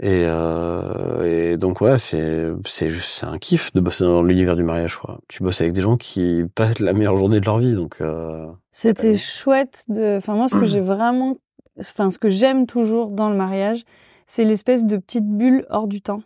[0.00, 4.56] Et, euh, et donc voilà, c'est c'est juste c'est un kiff de bosser dans l'univers
[4.56, 4.96] du mariage.
[4.96, 5.20] Quoi.
[5.28, 8.50] Tu bosses avec des gens qui passent la meilleure journée de leur vie, donc euh,
[8.72, 10.16] C'était chouette de.
[10.16, 11.36] Enfin moi, ce que j'ai vraiment,
[11.78, 13.84] enfin ce que j'aime toujours dans le mariage,
[14.26, 16.22] c'est l'espèce de petite bulle hors du temps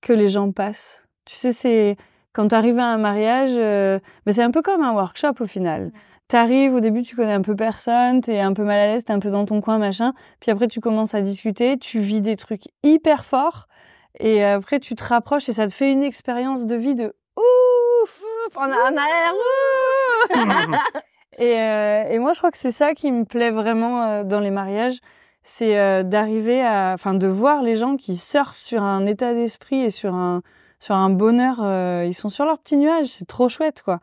[0.00, 1.06] que les gens passent.
[1.24, 1.96] Tu sais, c'est
[2.32, 5.46] quand tu arrives à un mariage, euh, mais c'est un peu comme un workshop au
[5.46, 5.92] final.
[6.28, 9.12] T'arrives, au début, tu connais un peu personne, t'es un peu mal à l'aise, t'es
[9.12, 10.12] un peu dans ton coin, machin.
[10.38, 13.66] Puis après, tu commences à discuter, tu vis des trucs hyper forts.
[14.20, 18.22] Et après, tu te rapproches et ça te fait une expérience de vie de ouf!
[18.46, 19.32] Ouf, on a un air.
[21.38, 24.40] Et, euh, et moi, je crois que c'est ça qui me plaît vraiment euh, dans
[24.40, 24.98] les mariages,
[25.42, 29.82] c'est euh, d'arriver à, enfin, de voir les gens qui surfent sur un état d'esprit
[29.82, 30.42] et sur un,
[30.80, 31.60] sur un bonheur.
[31.62, 34.00] euh, ils sont sur leur petit nuage, c'est trop chouette, quoi.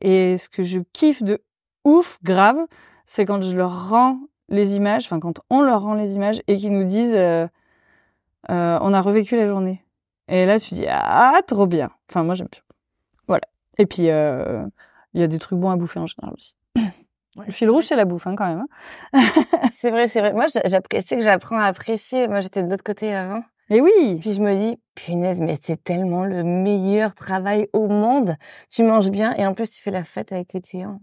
[0.00, 1.42] Et ce que je kiffe de
[1.84, 2.58] ouf, grave,
[3.04, 6.56] c'est quand je leur rends les images, enfin, quand on leur rend les images et
[6.56, 7.48] qu'ils nous disent, euh,
[8.48, 9.84] on a revécu la journée.
[10.28, 11.90] Et là, tu dis, ah, trop bien.
[12.08, 12.62] Enfin, moi, j'aime bien.
[13.26, 13.46] Voilà.
[13.78, 16.54] Et puis, il y a des trucs bons à bouffer en général aussi.
[17.46, 18.64] Le fil rouge, c'est la bouffe, hein, quand même.
[19.12, 19.22] hein.
[19.72, 20.32] c'est vrai, c'est vrai.
[20.32, 22.28] Moi, j'a- j'apprécie que j'apprends à apprécier.
[22.28, 23.42] Moi, j'étais de l'autre côté avant.
[23.70, 24.16] Et oui.
[24.20, 28.36] Puis je me dis, punaise, mais c'est tellement le meilleur travail au monde.
[28.70, 31.00] Tu manges bien et en plus tu fais la fête avec tes clients.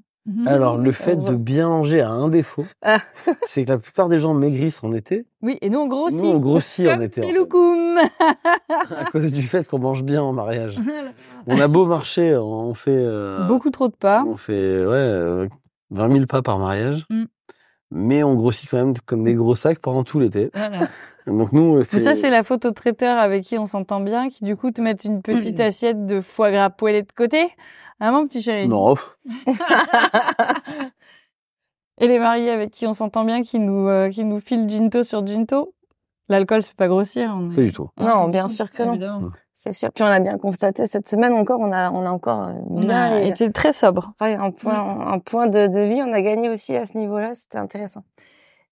[0.47, 2.97] Alors, le fait de bien manger a un défaut, Ah.
[3.43, 5.27] c'est que la plupart des gens maigrissent en été.
[5.43, 6.17] Oui, et nous on grossit.
[6.19, 7.21] Nous, on grossit en été.
[7.23, 7.35] en fait,
[8.97, 10.79] à cause du fait qu'on mange bien en mariage.
[11.45, 14.23] On a beau marcher, on fait, euh, Beaucoup trop de pas.
[14.27, 15.47] on fait ouais, euh,
[15.95, 17.23] 20 000 pas par mariage, Mm.
[17.91, 20.49] mais on grossit quand même comme des gros sacs pendant tout l'été.
[20.53, 20.87] Voilà.
[21.27, 24.43] Donc nous, Mais c'est ça, c'est la photo traiteur avec qui on s'entend bien, qui
[24.43, 27.47] du coup te mettent une petite assiette de foie gras poêlé de côté.
[27.99, 28.67] Ah mon petit chéri?
[28.67, 28.93] non,
[32.01, 35.01] Et les mariés avec qui on s'entend bien, qui nous, euh, qui nous filent Ginto
[35.03, 35.73] sur Ginto?
[36.27, 37.33] L'alcool, c'est pas grossir.
[37.35, 37.89] On est- pas du tout.
[37.99, 38.91] Non, bien sûr que non.
[38.93, 39.31] Évidemment.
[39.65, 39.91] C'est sûr.
[39.91, 42.87] Puis on a bien constaté cette semaine encore, on a, on a encore euh, On
[42.87, 44.11] a été très sobre.
[44.19, 46.03] enfin, un point, un point de, de vie.
[46.03, 47.33] On a gagné aussi à ce niveau-là.
[47.33, 48.03] C'était intéressant.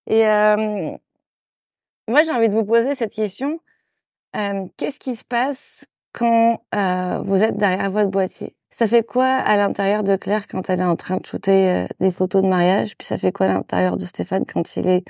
[0.05, 0.91] Et euh,
[2.07, 3.59] moi, j'ai envie de vous poser cette question.
[4.35, 8.55] Euh, Qu'est-ce qui se passe quand euh, vous êtes derrière votre boîtier?
[8.69, 11.87] Ça fait quoi à l'intérieur de Claire quand elle est en train de shooter euh,
[11.99, 12.95] des photos de mariage?
[12.97, 15.03] Puis ça fait quoi à l'intérieur de Stéphane quand il est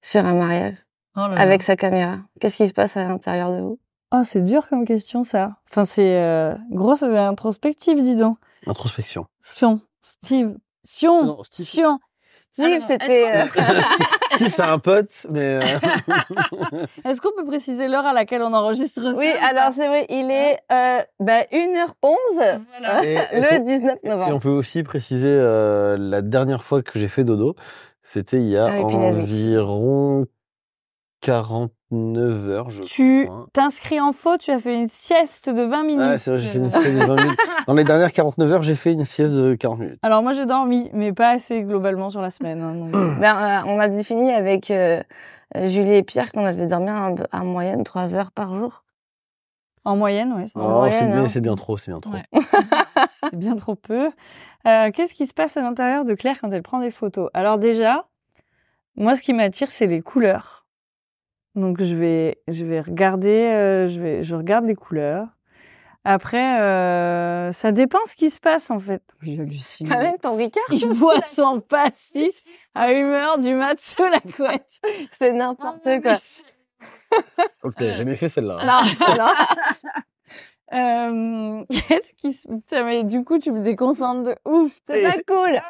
[0.00, 0.76] sur un mariage
[1.16, 1.40] Oh là là.
[1.42, 2.16] avec sa caméra?
[2.40, 3.78] Qu'est-ce qui se passe à l'intérieur de vous?
[4.12, 5.56] Oh, c'est dur comme question, ça.
[5.70, 8.36] Enfin, c'est euh, grosse introspective, dis donc.
[8.66, 9.26] Introspection.
[9.40, 9.80] Sion.
[10.02, 10.54] Steve.
[10.84, 11.24] Sion.
[11.24, 11.66] Non, Steve.
[11.66, 11.98] Sion.
[12.20, 13.34] Steve, Alors, c'était...
[13.34, 13.44] euh,
[14.36, 15.62] Steve, c'est un pote, mais euh,
[17.04, 20.30] Est-ce qu'on peut préciser l'heure à laquelle on enregistre ça Oui, alors c'est vrai, il
[20.30, 23.04] est euh, bah, 1h11 Voilà.
[23.04, 24.34] Et- le 19 Et novembre.
[24.34, 27.54] on peut aussi préciser euh, la dernière fois que j'ai fait dodo,
[28.02, 30.26] c'était il y a Ah environ
[31.22, 33.46] 49 heures, je Tu crois.
[33.52, 36.02] t'inscris en faux, tu as fait une sieste de 20 minutes.
[36.06, 37.38] Ah, c'est vrai, j'ai fait une sieste de 20 minutes.
[37.66, 39.98] Dans les dernières 49 heures, j'ai fait une sieste de 40 minutes.
[40.02, 42.60] Alors moi j'ai dormi, mais pas assez globalement sur la semaine.
[42.60, 42.90] hein, donc.
[43.20, 45.02] Ben, euh, on a défini avec euh,
[45.56, 48.84] euh, Julie et Pierre qu'on avait dormi en, en moyenne 3 heures par jour.
[49.84, 50.44] en moyenne, oui.
[50.54, 51.28] En Oh, moyenne, c'est bien, hein.
[51.28, 52.12] c'est bien trop, c'est bien trop.
[52.12, 52.24] Ouais.
[53.30, 54.10] C'est bien trop peu.
[54.66, 57.30] Euh, Qu'est-ce qui se passe à l'intérieur de Claire quand elle prend des photos?
[57.34, 58.06] Alors déjà,
[58.96, 60.61] moi ce qui m'attire c'est les couleurs.
[61.54, 65.26] Donc je vais je vais regarder, euh, je vais je regarde les couleurs.
[66.04, 69.02] Après, euh, ça dépend ce qui se passe en fait.
[69.22, 69.92] J'hallucine.
[69.92, 74.80] Avec ton Ricard, Il boit son pastis à 1 heure du mat sous la couette.
[75.12, 76.16] c'est n'importe quoi.
[77.62, 78.58] Ok, j'ai jamais fait celle-là.
[78.64, 79.30] Non, non.
[80.72, 82.48] Euh, Qu'est-ce qui se...
[82.48, 84.72] Putain, mais du coup, tu me déconcentres de ouf.
[84.88, 85.60] C'est pas cool.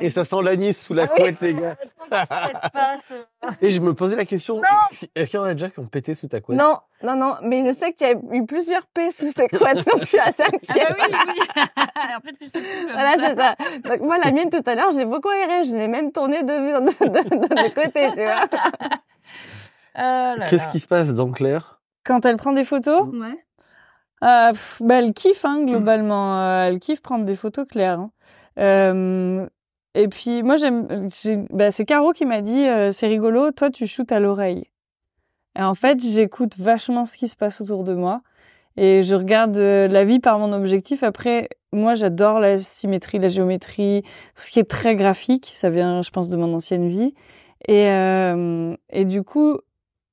[0.00, 1.22] Et ça sent l'anis sous la Ah oui.
[1.22, 1.76] couette, les gars.
[3.62, 5.86] Et je me posais la question, si- est-ce qu'il y en a déjà qui ont
[5.86, 6.58] pété sous ta couette?
[6.58, 9.84] Non, non, non, mais je sais qu'il y a eu plusieurs P sous ses couettes,
[9.86, 10.88] donc je suis assez inquiète.
[10.90, 11.62] Ah oui, oui.
[12.16, 12.58] Après, tu te
[12.92, 13.56] Voilà, c'est ça.
[13.88, 15.64] Donc moi, la mienne tout à l'heure, j'ai beaucoup aéré.
[15.64, 18.46] Je l'ai même tournée de, de, de, de- de côté, tu vois.
[20.48, 21.80] Qu'est-ce qui se passe dans Claire?
[22.04, 23.38] Quand elle prend des photos, Ouais.
[24.22, 26.38] Euh, bah, elle kiffe, hein, globalement.
[26.40, 28.00] Euh, elle kiffe prendre des photos claires.
[28.00, 28.10] hein.
[28.58, 29.46] Euh,
[29.94, 31.08] et puis, moi, j'aime...
[31.22, 34.64] j'ai- Bah, c'est Caro qui m'a dit, c'est rigolo, toi, tu shootes à l'oreille.
[35.58, 38.22] Et en fait, j'écoute vachement ce qui se passe autour de moi.
[38.78, 41.02] Et je regarde la vie par mon objectif.
[41.02, 44.02] Après, moi, j'adore la symétrie, la géométrie,
[44.34, 45.50] tout ce qui est très graphique.
[45.54, 47.12] Ça vient, je pense, de mon ancienne vie.
[47.68, 49.58] Et du coup,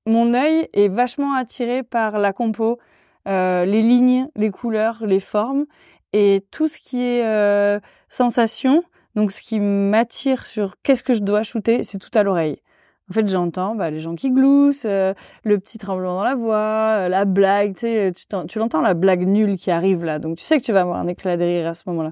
[0.06, 2.80] mon œil est vachement attiré par la compo,
[3.27, 5.65] euh, les lignes, les couleurs, les formes
[6.13, 7.79] et tout ce qui est euh,
[8.10, 8.84] sensation.
[9.15, 12.62] Donc, ce qui m'attire sur qu'est-ce que je dois shooter, c'est tout à l'oreille.
[13.10, 17.05] En fait, j'entends bah, les gens qui gloussent, euh, le petit tremblement dans la voix,
[17.05, 20.19] euh, la blague, tu sais, t'en- tu l'entends la blague nulle qui arrive là.
[20.19, 22.12] Donc, tu sais que tu vas avoir un éclat de rire à ce moment-là.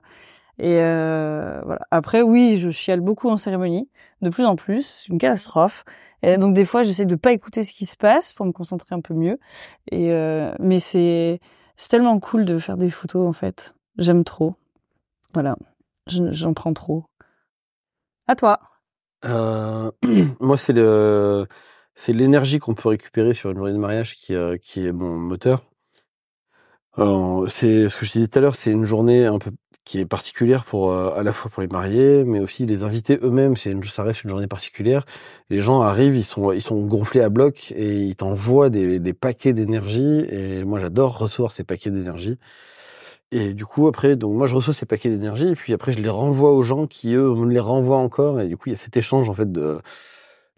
[0.59, 1.81] Et euh, voilà.
[1.91, 3.89] Après, oui, je chiale beaucoup en cérémonie,
[4.23, 4.87] de plus en plus.
[4.87, 5.85] C'est une catastrophe.
[6.23, 8.95] Et donc des fois, j'essaie de pas écouter ce qui se passe pour me concentrer
[8.95, 9.39] un peu mieux.
[9.91, 11.39] Et euh, mais c'est
[11.77, 13.73] c'est tellement cool de faire des photos en fait.
[13.97, 14.55] J'aime trop.
[15.33, 15.57] Voilà,
[16.07, 17.05] Je- j'en prends trop.
[18.27, 18.59] À toi.
[19.25, 19.91] Euh,
[20.39, 21.47] Moi, c'est le,
[21.95, 25.17] c'est l'énergie qu'on peut récupérer sur une journée de mariage qui, euh, qui est mon
[25.17, 25.63] moteur.
[26.97, 29.51] C'est ce que je disais tout à l'heure, c'est une journée un peu
[29.85, 33.19] qui est particulière pour euh, à la fois pour les mariés, mais aussi les invités
[33.21, 33.55] eux-mêmes.
[33.55, 35.05] C'est ça reste une journée particulière.
[35.49, 39.13] Les gens arrivent, ils sont ils sont gonflés à bloc et ils t'envoient des, des
[39.13, 40.25] paquets d'énergie.
[40.29, 42.37] Et moi, j'adore recevoir ces paquets d'énergie.
[43.31, 45.99] Et du coup, après, donc moi, je reçois ces paquets d'énergie et puis après, je
[45.99, 48.41] les renvoie aux gens qui eux me les renvoient encore.
[48.41, 49.79] Et du coup, il y a cet échange en fait de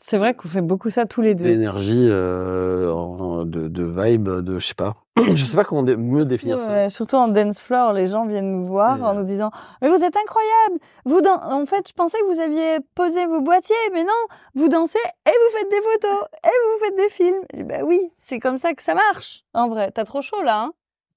[0.01, 1.43] C'est vrai qu'on fait beaucoup ça tous les deux.
[1.43, 4.95] d'énergie, euh, de, de vibe, de je sais pas.
[5.33, 6.89] je sais pas comment dé- mieux définir ça.
[6.89, 10.03] Surtout en dance floor, les gens viennent nous voir Et, en nous disant Mais vous
[10.03, 14.09] êtes incroyable Vous En fait, je pensais que vous aviez posé vos boîtiers, mais non,
[14.55, 17.43] vous dansez et vous faites des photos et vous faites des films.
[17.53, 19.43] Et ben oui, c'est comme ça que ça marche.
[19.53, 20.71] En vrai, t'as trop chaud là, hein?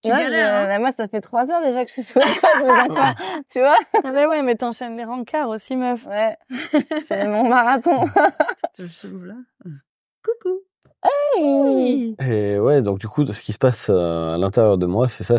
[0.05, 2.03] Tu Ouais, galères, je- hein bah, moi, ça fait trois heures déjà que je suis
[2.03, 3.15] sous la couette, mais d'accord.
[3.51, 6.05] tu vois Ah ben ouais, mais t'enchaînes les rencarts aussi, meuf.
[6.07, 6.37] Ouais.
[7.07, 8.05] C'est mon marathon.
[8.79, 9.35] Je l'ouvre là.
[10.25, 10.61] Coucou.
[12.21, 15.25] Et ouais, donc du coup, ce qui se passe euh, à l'intérieur de moi, c'est
[15.25, 15.38] ça,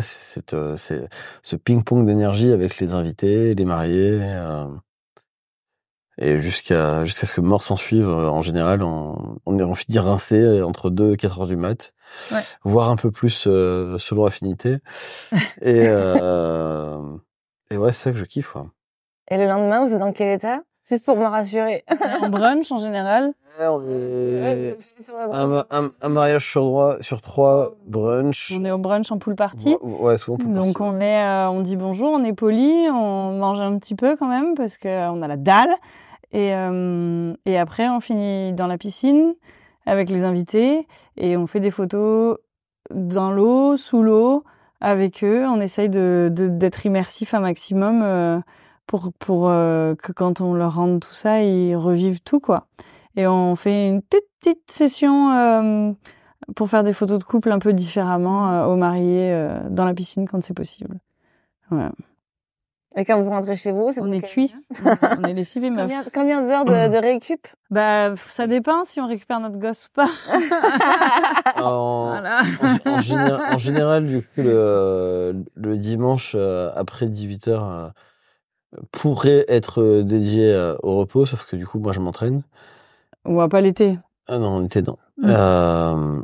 [0.52, 1.08] euh, c'est
[1.42, 4.66] ce ping-pong d'énergie avec les invités, les mariés, euh,
[6.18, 8.08] et jusqu'à jusqu'à ce que mort s'en suive.
[8.08, 11.56] euh, En général, on, on est on finit rincé entre 2 et 4 heures du
[11.56, 11.92] mat,
[12.32, 12.42] Ouais.
[12.62, 14.78] voire un peu plus euh, selon affinité.
[15.62, 17.16] et euh,
[17.70, 18.52] et ouais, c'est ça que je kiffe.
[18.52, 18.66] Quoi.
[19.30, 20.60] Et le lendemain, vous êtes dans quel état?
[20.90, 21.84] Juste pour me rassurer.
[22.22, 23.32] En brunch en général.
[23.58, 24.76] Ouais, on est
[25.32, 28.52] un, ma- un- un mariage sur droit, sur trois, brunch.
[28.58, 29.76] On est au brunch en pool party.
[29.80, 33.32] Ouais, ouais, souvent pour Donc on est, euh, on dit bonjour, on est poli, on
[33.38, 35.74] mange un petit peu quand même parce que euh, a la dalle.
[36.32, 39.34] Et, euh, et après on finit dans la piscine
[39.86, 42.38] avec les invités et on fait des photos
[42.90, 44.42] dans l'eau, sous l'eau
[44.80, 45.46] avec eux.
[45.46, 48.38] On essaye de de- d'être immersif un maximum euh,
[48.86, 52.66] pour pour euh, que quand on leur rende tout ça, ils revivent tout quoi.
[53.16, 55.30] Et on fait une toute petite session.
[55.32, 55.92] euh,
[56.56, 59.94] pour faire des photos de couple un peu différemment euh, aux mariés euh, dans la
[59.94, 60.98] piscine quand c'est possible.
[61.70, 61.88] Ouais.
[62.96, 64.54] Et quand vous rentrez chez vous, c'est On est cuit,
[65.18, 65.82] on est lessivé meuf.
[65.90, 67.48] Combien, combien d'heures de, de récup?
[67.70, 70.08] Bah ça dépend si on récupère notre gosse ou pas.
[71.56, 72.42] En, Voilà.
[72.84, 77.90] en, en général, en général, du coup, le, le dimanche euh, après 18h
[78.92, 82.42] pourrait être euh, dédié euh, au repos, sauf que du coup, moi, je m'entraîne.
[83.24, 83.98] On va pas l'été.
[84.28, 84.98] Ah non, on était dedans.
[85.18, 85.24] Mm.
[85.28, 86.20] Euh,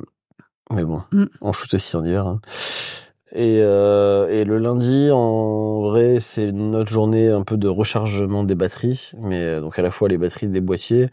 [0.73, 1.25] mais bon, Mm.
[1.41, 2.27] on shoot aussi en hiver.
[2.27, 2.41] hein.
[3.33, 8.57] Et, euh, et le lundi, en vrai, c'est notre journée un peu de rechargement des
[8.57, 11.11] batteries, mais donc à la fois les batteries des boîtiers,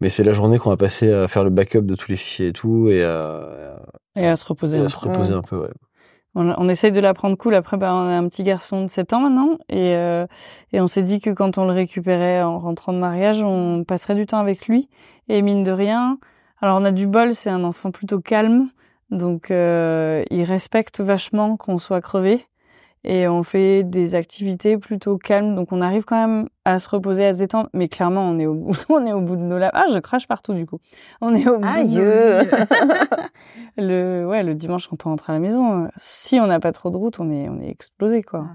[0.00, 2.48] mais c'est la journée qu'on va passer à faire le backup de tous les fichiers
[2.48, 3.80] et tout, et à,
[4.14, 4.78] Et à se reposer.
[4.78, 5.56] et à se reposer un peu.
[5.58, 5.70] Ouais.
[6.36, 7.54] On, on essaye de la prendre cool.
[7.54, 9.58] Après, bah, on a un petit garçon de 7 ans maintenant.
[9.70, 10.26] Et, euh,
[10.72, 14.14] et on s'est dit que quand on le récupérait en rentrant de mariage, on passerait
[14.14, 14.88] du temps avec lui.
[15.28, 16.18] Et mine de rien,
[16.60, 18.68] alors on a du bol, c'est un enfant plutôt calme.
[19.10, 22.44] Donc, euh, il respecte vachement qu'on soit crevé.
[23.08, 25.54] Et on fait des activités plutôt calmes.
[25.54, 27.68] Donc, on arrive quand même à se reposer, à se détendre.
[27.72, 29.70] Mais clairement, on est au bout, on est au bout de nos lèvres.
[29.74, 30.80] Ah, je crache partout, du coup.
[31.20, 32.46] On est au bout de nos Aïe
[33.76, 36.72] le ouais le dimanche quand on rentre à la maison euh, si on n'a pas
[36.72, 38.46] trop de route on est on est explosé quoi Ouais.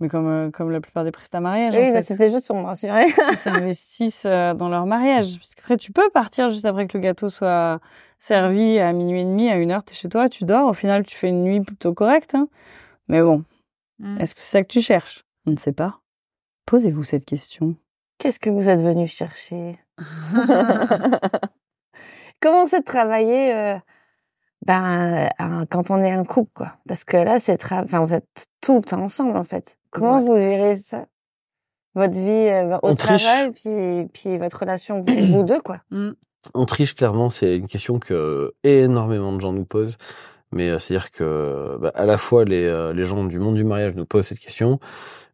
[0.00, 2.64] mais comme euh, comme la plupart des prestats mariage Oui, bah, c'était juste pour me
[2.64, 3.06] rassurer.
[3.32, 7.02] ils s'investissent euh, dans leur mariage parce qu'après tu peux partir juste après que le
[7.02, 7.80] gâteau soit
[8.20, 11.04] servi à minuit et demi à une heure t'es chez toi tu dors au final
[11.04, 12.48] tu fais une nuit plutôt correcte hein.
[13.08, 13.44] Mais bon
[14.00, 14.20] Mm.
[14.20, 15.24] est-ce que c'est ça que tu cherches?
[15.46, 16.00] On ne sait pas
[16.66, 17.74] posez-vous cette question
[18.18, 19.76] Qu'est-ce que vous êtes venu chercher?
[22.40, 23.76] Comment c'est de travailler euh,
[24.66, 26.74] ben, un- quand on est un couple, quoi?
[26.86, 29.78] Parce que là, c'est tra- enfin, vous êtes tout le temps ensemble, en fait.
[29.90, 30.22] Comment Ouais.
[30.26, 31.06] vous gérez ça?
[31.94, 33.22] Votre vie euh, au On triche.
[33.24, 35.78] travail, puis, puis votre relation, vous vous deux, quoi?
[35.90, 36.10] Mm.
[36.54, 39.96] On triche clairement, c'est une question que énormément de gens nous posent.
[40.52, 43.64] Mais euh, c'est-à-dire que bah, à la fois les, euh, les gens du monde du
[43.64, 44.78] mariage nous posent cette question,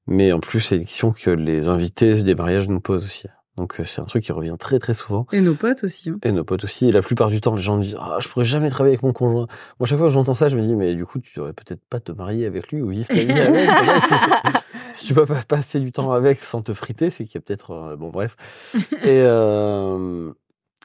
[0.06, 3.26] mais en plus c'est une question que les invités des mariages nous posent aussi.
[3.56, 5.26] Donc euh, c'est un truc qui revient très très souvent.
[5.30, 6.10] Et nos potes aussi.
[6.10, 6.18] hein.
[6.24, 6.88] Et nos potes aussi.
[6.88, 9.04] Et la plupart du temps, les gens me disent Ah, je pourrais jamais travailler avec
[9.04, 9.46] mon conjoint.
[9.78, 11.80] Moi, chaque fois que j'entends ça, je me dis Mais du coup, tu devrais peut-être
[11.88, 13.68] pas te marier avec lui ou vivre ta vie avec.
[14.96, 17.40] Si, tu peux pas passer du temps avec sans te friter, c'est qu'il y a
[17.40, 17.70] peut-être.
[17.72, 18.36] euh, bon, bref.
[19.02, 19.22] Et.
[19.22, 20.32] Euh,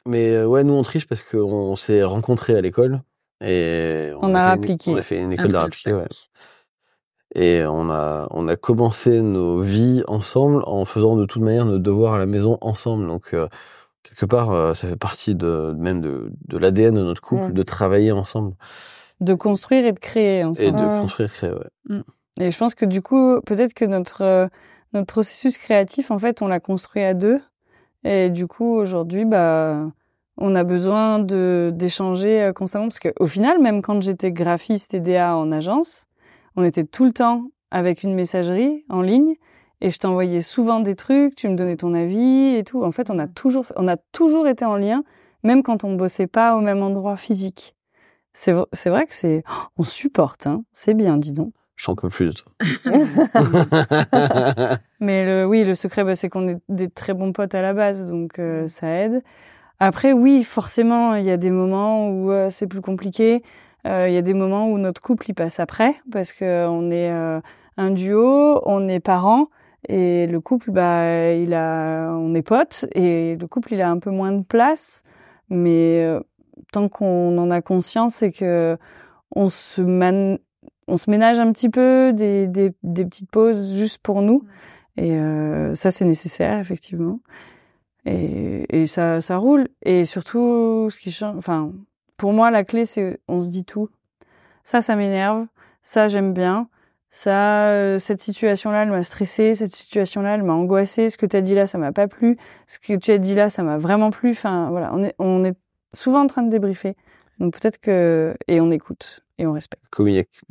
[0.06, 3.02] mais ouais, nous, on triche parce qu'on s'est rencontrés à l'école.
[3.42, 4.90] Et On a une- appliqué.
[4.92, 6.06] on a fait une Un école d'art appliqué, ouais.
[7.34, 11.78] Et on a, on a commencé nos vies ensemble en faisant de toute manière nos
[11.78, 13.06] devoirs à la maison ensemble.
[13.06, 13.46] Donc, euh,
[14.02, 17.52] quelque part, euh, ça fait partie de, même de, de l'ADN de notre couple Mm.
[17.52, 18.54] de travailler ensemble
[19.20, 21.00] de construire et de créer et ensemble de Mm.
[21.02, 21.50] construire, créer.
[21.52, 22.00] Ouais.
[22.40, 24.46] Et je pense que du coup, peut-être que notre euh,
[24.94, 27.38] notre processus créatif, en fait, on l'a construit à deux.
[28.02, 29.86] Et du coup, aujourd'hui, bah,
[30.40, 34.94] on a besoin de d'échanger euh, constamment parce que au final, même quand j'étais graphiste
[34.94, 36.06] et DA en agence,
[36.56, 39.34] on était tout le temps avec une messagerie en ligne
[39.80, 42.82] et je t'envoyais souvent des trucs, tu me donnais ton avis et tout.
[42.82, 45.04] En fait, on a toujours on a toujours été en lien,
[45.42, 47.76] même quand on bossait pas au même endroit physique.
[48.32, 49.42] C'est vrai que c'est
[49.76, 50.64] on supporte, hein.
[50.72, 51.52] C'est bien, dis donc.
[51.80, 52.52] J'en peux plus de toi.
[55.00, 57.72] Mais le, oui, le secret, bah, c'est qu'on est des très bons potes à la
[57.72, 59.22] base, donc euh, ça aide.
[59.80, 63.42] Après, oui, forcément, il y a des moments où euh, c'est plus compliqué.
[63.86, 66.90] Euh, Il y a des moments où notre couple il passe après parce que on
[66.90, 67.40] est euh,
[67.78, 69.48] un duo, on est parents
[69.88, 73.98] et le couple, bah, il a, on est potes et le couple il a un
[73.98, 75.02] peu moins de place.
[75.48, 76.20] Mais euh,
[76.72, 78.76] tant qu'on en a conscience, c'est que
[79.36, 80.38] on se man-
[80.88, 84.44] on se ménage un petit peu des, des, des petites pauses juste pour nous.
[84.96, 87.20] Et euh, ça, c'est nécessaire, effectivement.
[88.06, 89.68] Et, et ça, ça roule.
[89.82, 91.72] Et surtout, ce qui change, enfin,
[92.16, 93.88] pour moi, la clé, c'est on se dit tout.
[94.64, 95.46] Ça, ça m'énerve.
[95.82, 96.68] Ça, j'aime bien.
[97.10, 99.54] Ça, euh, cette situation-là, elle m'a stressé.
[99.54, 101.08] Cette situation-là, elle m'a angoissé.
[101.08, 102.38] Ce que tu as dit là, ça m'a pas plu.
[102.66, 104.30] Ce que tu as dit là, ça m'a vraiment plu.
[104.30, 105.56] Enfin, voilà, on est, on est
[105.92, 106.96] souvent en train de débriefer.
[107.38, 109.82] Donc peut-être que et on écoute et on respecte.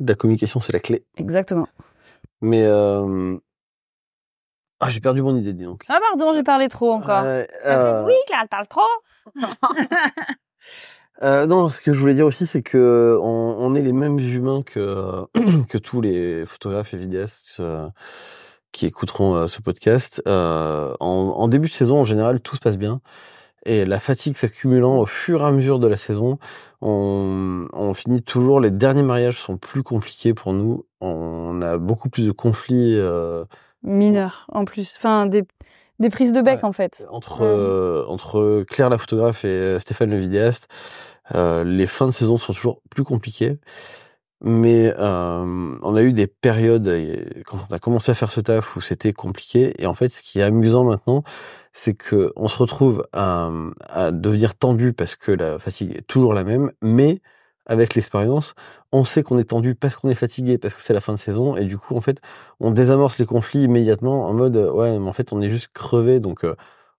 [0.00, 1.04] La communication, c'est la clé.
[1.16, 1.68] Exactement.
[2.40, 3.38] Mais euh...
[4.80, 5.84] ah, j'ai perdu mon idée, dis donc.
[5.88, 7.22] Ah pardon, j'ai parlé trop encore.
[7.22, 8.80] Euh, euh, Oui, Claire, elle parle trop.
[11.22, 14.18] euh, non, ce que je voulais dire aussi, c'est que on, on est les mêmes
[14.18, 15.26] humains que
[15.68, 17.60] que tous les photographes et vidéastes
[18.72, 20.22] qui écouteront ce podcast.
[20.26, 23.02] En, en début de saison, en général, tout se passe bien.
[23.66, 26.38] Et la fatigue s'accumulant au fur et à mesure de la saison,
[26.80, 28.58] on, on finit toujours.
[28.58, 30.86] Les derniers mariages sont plus compliqués pour nous.
[31.02, 32.98] On a beaucoup plus de conflits
[33.86, 34.94] euh, Mineur en plus.
[34.96, 35.44] Enfin des
[35.98, 36.64] des prises de bec Ouais.
[36.64, 37.06] en fait.
[37.10, 40.68] entre euh, entre Claire la photographe et euh, Stéphane le vidéaste.
[41.34, 43.58] Euh, les fins de saison sont toujours plus compliquées.
[44.42, 46.88] Mais euh, on a eu des périodes
[47.46, 49.74] quand on a commencé à faire ce taf où c'était compliqué.
[49.82, 51.22] Et en fait, ce qui est amusant maintenant,
[51.74, 53.50] c'est que on se retrouve à,
[53.88, 57.20] à devenir tendu parce que la fatigue est toujours la même, mais
[57.70, 58.54] avec l'expérience,
[58.92, 61.18] on sait qu'on est tendu parce qu'on est fatigué, parce que c'est la fin de
[61.18, 62.20] saison, et du coup, en fait,
[62.58, 65.68] on désamorce les conflits immédiatement en mode, euh, ouais, mais en fait, on est juste
[65.72, 66.56] crevé, donc euh,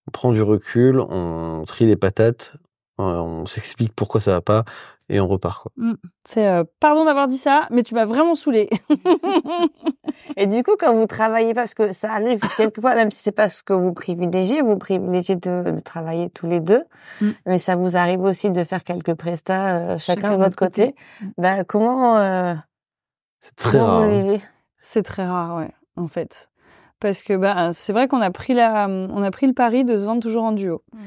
[0.07, 2.53] on prend du recul, on trie les patates,
[2.99, 4.63] euh, on s'explique pourquoi ça va pas,
[5.13, 5.71] et on repart, quoi.
[6.25, 8.69] C'est euh, pardon d'avoir dit ça, mais tu m'as vraiment saoulé.
[10.37, 13.31] Et du coup, quand vous travaillez pas, parce que ça arrive quelquefois, même si c'est
[13.31, 16.83] pas ce que vous privilégiez, vous privilégiez de, de travailler tous les deux,
[17.21, 17.29] Mm.
[17.45, 20.95] mais ça vous arrive aussi de faire quelques prestats euh, chacun, Chacun de votre côté.
[21.21, 21.25] Mm.
[21.37, 22.53] Ben, comment, euh,
[23.39, 24.03] C'est très comment rare.
[24.09, 24.37] hein.
[24.81, 26.49] C'est très rare, ouais, en fait.
[26.99, 29.97] Parce que bah, c'est vrai qu'on a pris la, on a pris le pari de
[29.97, 30.83] se vendre toujours en duo.
[30.93, 30.97] Mm.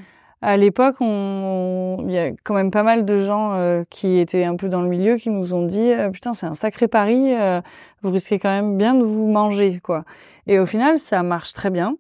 [0.45, 4.57] À l'époque, il y a quand même pas mal de gens euh, qui étaient un
[4.57, 7.63] peu dans le milieu qui nous ont dit euh, putain c'est un sacré pari, euh,
[8.03, 10.05] vous risquez quand même bien de vous manger quoi.
[10.47, 11.97] Et au final, ça marche très bien.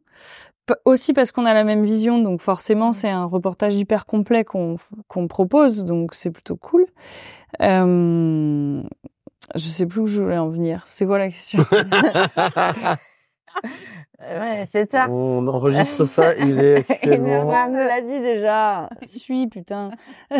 [0.84, 4.76] Aussi parce qu'on a la même vision, donc forcément c'est un reportage hyper complet qu'on
[5.26, 6.84] propose, donc c'est plutôt cool.
[7.62, 8.82] Euh,
[9.54, 10.82] je sais plus où je voulais en venir.
[10.84, 11.64] C'est quoi la question?
[14.26, 15.08] Ouais, c'est ça.
[15.10, 17.48] on enregistre ça, il est actuellement...
[17.66, 18.88] On me l'a dit déjà.
[19.06, 19.90] Suis, putain.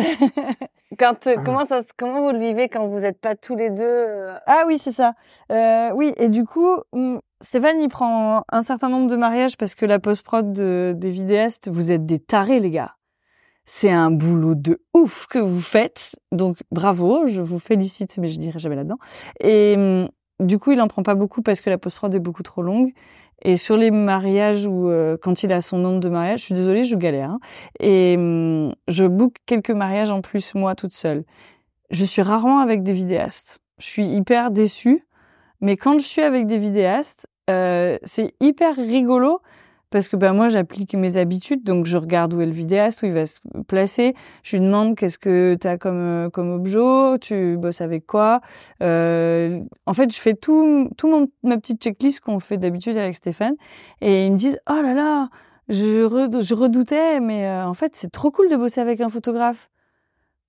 [0.99, 3.83] Quand, euh, comment ça, comment vous le vivez quand vous n'êtes pas tous les deux
[3.83, 5.13] euh, ah oui, c'est ça.
[5.51, 9.75] Euh, oui, et du coup, hum, Stéphane, il prend un certain nombre de mariages parce
[9.75, 12.95] que la post-prod de- des vidéastes, vous êtes des tarés, les gars.
[13.65, 16.15] C'est un boulot de ouf que vous faites.
[16.31, 18.99] Donc, bravo, je vous félicite, mais je dirai jamais là-dedans.
[19.41, 20.07] Et hum,
[20.39, 22.93] du coup, il en prend pas beaucoup parce que la post-prod est beaucoup trop longue.
[23.41, 26.53] Et sur les mariages où, euh, quand il a son nombre de mariages, je suis
[26.53, 27.31] désolée, je galère.
[27.31, 27.39] hein.
[27.79, 31.23] Et hum, je book quelques mariages en plus, moi, toute seule.
[31.91, 33.59] Je suis rarement avec des vidéastes.
[33.79, 35.05] Je suis hyper déçue.
[35.61, 39.41] Mais quand je suis avec des vidéastes, euh, c'est hyper rigolo
[39.95, 41.63] parce que bah, moi, j'applique mes habitudes.
[41.63, 44.13] Donc, je regarde où est le vidéaste, où il va se placer.
[44.43, 48.41] Je lui demande qu'est-ce que tu as comme, euh, comme objet, tu bosses avec quoi.
[48.83, 53.15] Euh, en fait, je fais tout, tout mon, ma petite checklist qu'on fait d'habitude avec
[53.15, 53.55] Stéphane.
[54.01, 55.29] Et ils me disent, oh là là,
[55.69, 56.09] je,
[56.41, 59.69] je redoutais, mais euh, en fait, c'est trop cool de bosser avec un photographe.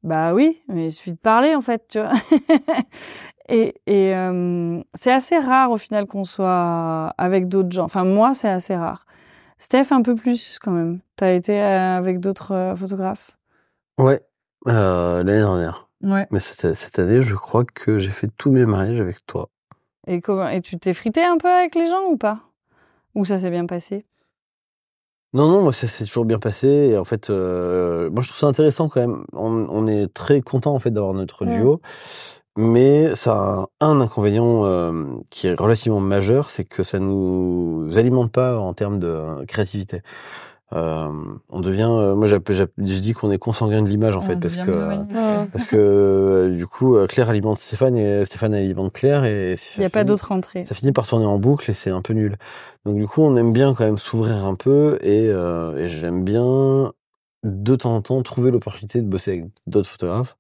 [0.03, 1.97] Bah oui, mais il suffit de parler en fait,
[3.49, 4.15] et et
[4.95, 7.85] c'est assez rare au final qu'on soit avec d'autres gens.
[7.85, 9.07] Enfin moi, c'est assez rare.
[9.59, 11.01] Steph, un peu plus quand même.
[11.17, 13.37] T'as été euh, avec d'autres euh, photographes?
[13.99, 14.21] Ouais,
[14.69, 15.89] euh, l'année dernière.
[16.03, 16.27] Ouais.
[16.31, 19.49] Mais cette, cette année, je crois que j'ai fait tous mes mariages avec toi.
[20.07, 22.41] Et comment Et tu t'es frité un peu avec les gens ou pas?
[23.15, 24.05] Ou ça s'est bien passé?
[25.33, 26.69] Non, non, moi, ça s'est toujours bien passé.
[26.69, 29.25] Et en fait, euh, moi, je trouve ça intéressant quand même.
[29.33, 31.81] On, on est très content en fait d'avoir notre duo.
[32.57, 38.33] Mais ça a un inconvénient euh, qui est relativement majeur, c'est que ça nous alimente
[38.33, 40.01] pas en termes de créativité.
[40.73, 41.09] euh,
[41.49, 44.35] on devient, euh, moi, j'appelle- j'appelle- je dis qu'on est consanguin de l'image en fait,
[44.41, 44.73] parce que
[45.53, 49.81] parce que euh, du coup, euh, Claire alimente Stéphane et Stéphane alimente Claire et Il
[49.81, 50.65] n'y a pas d'autre entrée.
[50.65, 52.37] ça finit par tourner en boucle et c'est un peu nul.
[52.85, 56.25] Donc du coup, on aime bien quand même s'ouvrir un peu et, euh, et j'aime
[56.25, 56.91] bien
[57.45, 60.37] de temps en temps trouver l'opportunité de bosser avec d'autres photographes.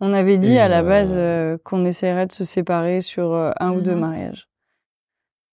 [0.00, 3.32] On avait dit Et, à la base euh, euh, qu'on essaierait de se séparer sur
[3.32, 4.00] euh, un ou deux Mhm.
[4.00, 4.48] mariages.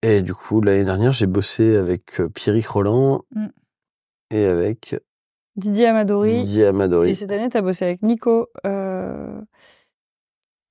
[0.01, 3.47] Et du coup, l'année dernière, j'ai bossé avec euh, Pierrick Roland Mm.
[4.31, 4.97] et avec
[5.55, 6.41] Didier Amadori.
[6.41, 7.11] Didier Amadori.
[7.11, 9.39] Et cette année, tu as bossé avec Nico, euh,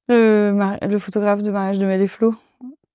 [0.08, 2.34] le, mari- le photographe de mariage de Mel et Flo,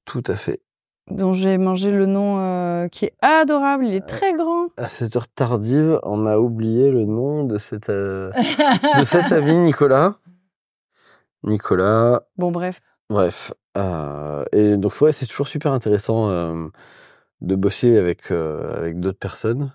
[0.05, 0.61] Tout à fait.
[1.09, 3.87] dont j'ai mangé le nom euh, qui est adorable.
[3.87, 4.67] Il est très grand.
[4.77, 10.17] À cette heure tardive, on a oublié le nom euh, de cet ami Nicolas.
[11.43, 12.81] Nicolas, Bon, bref.
[13.09, 16.67] Bref, euh, et donc ouais, c'est toujours super intéressant euh,
[17.41, 19.73] de bosser avec euh, avec d'autres personnes,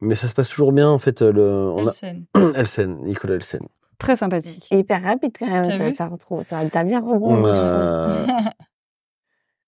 [0.00, 1.20] mais ça se passe toujours bien en fait.
[1.20, 2.24] Le, on a Elsen.
[2.54, 3.66] Elsen, Nicolas Elsen.
[3.98, 4.66] Très sympathique.
[4.70, 5.64] Hyper rapide quand même.
[5.66, 7.44] T'as T'as vu t'as retrouvé- t'as- t'as bien On rebondi.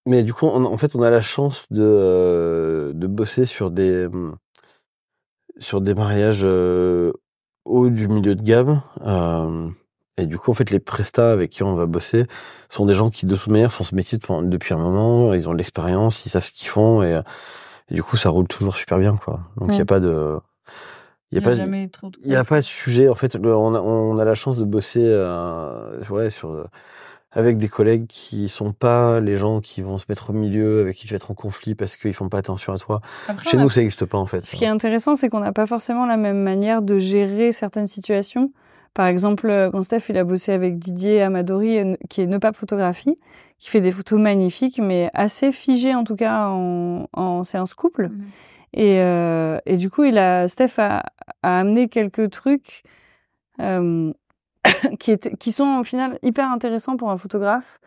[0.07, 3.71] Mais du coup, on, en fait, on a la chance de euh, de bosser sur
[3.71, 4.09] des
[5.59, 7.13] sur des mariages euh,
[7.65, 8.83] haut du milieu de gamme.
[10.19, 12.27] Et du coup, en fait, les prestats avec qui on va bosser
[12.71, 15.35] sont des gens qui, de toute manière, font ce métier depuis, un moment.
[15.35, 17.21] Ils ont de l'expérience, ils savent ce qu'ils font, et,
[17.91, 19.41] et du coup, ça roule toujours super bien, quoi.
[19.59, 19.85] Donc, il n'y a Ouais.
[19.85, 20.39] pas de,
[21.33, 23.09] il y a trop y a pas de sujet.
[23.09, 26.65] En fait, le- on a, on a la chance de bosser, euh, ouais, sur, euh,
[27.33, 30.97] avec des collègues qui sont pas les gens qui vont se mettre au milieu, avec
[30.97, 33.03] qui tu vas être en conflit parce qu'ils font pas attention à toi.
[33.29, 34.47] Après, Chez a- nous, ça n'existe pas, en fait.
[34.47, 37.87] Ce qui est intéressant, c'est qu'on n'a pas forcément la même manière de gérer certaines
[37.89, 38.51] situations.
[38.97, 42.57] Par exemple, euh, quand Steph il a bossé avec Didier Amadori, euh, qui est Nepap
[42.57, 43.19] Photographie,
[43.59, 48.09] qui fait des photos magnifiques, mais assez figées en tout cas en, en séance couple.
[48.09, 48.25] Mhm.
[48.73, 51.03] Et, euh, et du coup, il a, Steph a,
[51.43, 52.85] a amené quelques trucs
[53.61, 54.15] euh,
[54.99, 57.79] qui, étaient, qui sont au final hyper intéressants pour un photographe.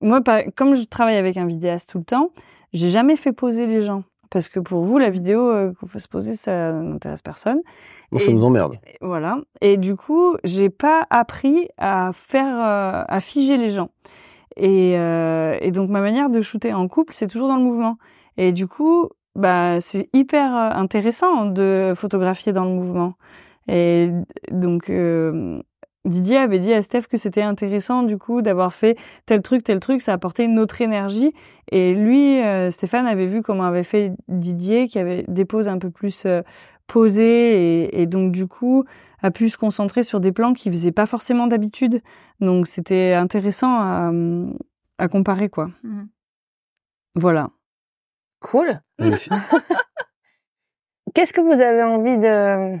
[0.00, 2.30] Moi, par- comme je travaille avec un vidéaste tout le temps,
[2.72, 4.04] j'ai jamais fait poser les gens.
[4.30, 7.60] Parce que pour vous, la vidéo euh, qu'on fait se poser, ça n'intéresse personne.
[8.12, 8.78] Bon, ça nous emmerde.
[9.00, 9.38] Voilà.
[9.60, 13.90] Et du coup, j'ai pas appris à faire, euh, à figer les gens.
[14.56, 17.96] Et, euh, et donc ma manière de shooter en couple, c'est toujours dans le mouvement.
[18.36, 23.14] Et du coup, bah c'est hyper intéressant de photographier dans le mouvement.
[23.68, 24.10] Et
[24.50, 25.60] donc euh,
[26.08, 28.96] Didier avait dit à Steph que c'était intéressant du coup d'avoir fait
[29.26, 31.32] tel truc, tel truc, ça apportait une autre énergie.
[31.70, 35.78] Et lui, euh, Stéphane avait vu comment avait fait Didier, qui avait des poses un
[35.78, 36.42] peu plus euh,
[36.86, 38.84] posées et, et donc du coup
[39.20, 42.02] a pu se concentrer sur des plans qu'il faisait pas forcément d'habitude.
[42.40, 44.12] Donc c'était intéressant à,
[44.98, 45.70] à comparer quoi.
[45.82, 46.08] Mhm.
[47.14, 47.50] Voilà.
[48.40, 48.80] Cool.
[51.14, 52.78] Qu'est-ce que vous avez envie de,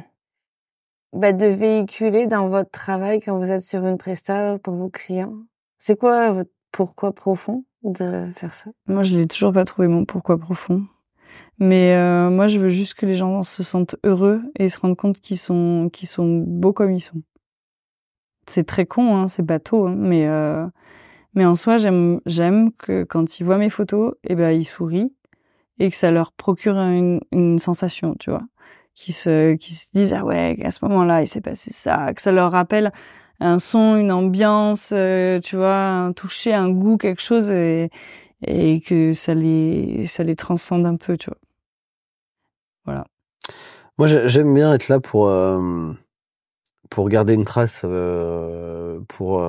[1.12, 5.34] bah, de véhiculer dans votre travail quand vous êtes sur une presta pour vos clients?
[5.78, 8.70] C'est quoi votre pourquoi profond de faire ça?
[8.86, 10.84] Moi, je l'ai toujours pas trouvé mon pourquoi profond.
[11.58, 14.96] Mais euh, moi, je veux juste que les gens se sentent heureux et se rendent
[14.96, 17.22] compte qu'ils sont, qu'ils sont beaux comme ils sont.
[18.46, 20.66] C'est très con, hein, c'est bateau, hein, mais euh,
[21.34, 25.12] mais en soi, j'aime que quand ils voient mes photos, eh ben ils sourient
[25.78, 28.42] et que ça leur procure une, une sensation, tu vois,
[28.98, 32.22] qu'ils se qu'ils se disent ah ouais, à ce moment-là, il s'est passé ça, que
[32.22, 32.92] ça leur rappelle
[33.40, 37.50] un son, une ambiance, euh, tu vois, un toucher, un goût, quelque chose
[38.46, 41.38] et que ça les ça les transcende un peu, tu vois.
[42.84, 43.04] Voilà.
[43.98, 45.92] Moi, j'ai- j'aime bien être là pour euh,
[46.90, 49.42] pour garder une trace, euh, pour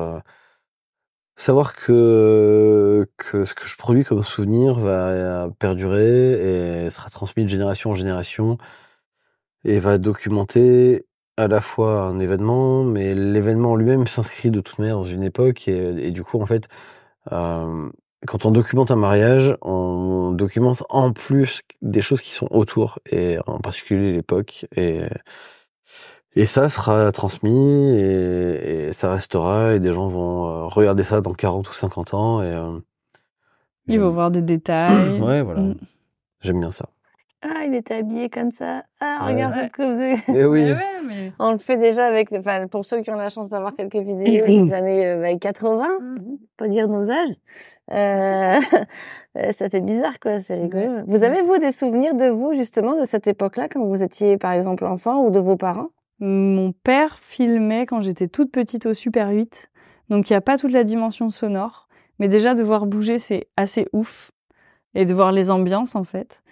[1.37, 7.49] savoir que que ce que je produis comme souvenir va perdurer et sera transmis de
[7.49, 8.57] génération en génération
[9.65, 11.05] et va documenter
[11.37, 15.67] à la fois un événement, mais l'événement lui-même s'inscrit de toute manière dans une époque
[15.67, 16.67] et, et du coup, en fait,
[17.31, 17.89] euh,
[18.27, 23.37] quand on documente un mariage, on documente en plus des choses qui sont autour, et
[23.47, 24.65] en particulier l'époque.
[24.75, 25.01] Et,
[26.35, 31.21] et ça sera transmis, et, et ça restera, et des gens vont euh, regarder ça
[31.21, 32.41] dans 40 ou 50 ans.
[32.41, 32.79] Et, euh,
[33.87, 35.19] Ils vont voir des détails.
[35.21, 35.61] Ouais, voilà.
[35.61, 35.75] Mm.
[36.41, 36.89] J'aime bien ça.
[37.41, 38.83] Ah, il était habillé comme ça.
[38.99, 39.33] Ah, Ouais.
[39.33, 40.31] regarde cette coupe de...
[40.31, 43.15] Mais oui, Mais ouais, mais On le fait déjà avec, enfin, pour ceux qui ont
[43.15, 45.87] la chance d'avoir quelques vidéos des années euh, bah, 80,
[46.57, 47.35] pas dire nos âges.
[47.91, 48.59] Euh,
[49.37, 50.39] euh, ça fait bizarre, quoi.
[50.39, 51.03] C'est rigolo.
[51.07, 54.51] Vous avez, vous, des souvenirs de vous, justement, de cette époque-là, quand vous étiez, par
[54.51, 55.89] exemple, enfant ou de vos parents?
[56.19, 59.69] Mon père filmait quand j'étais toute petite au Super 8,
[60.09, 61.87] donc il n'y a pas toute la dimension sonore,
[62.19, 64.31] mais déjà de voir bouger c'est assez ouf
[64.95, 66.43] et de voir les ambiances en fait.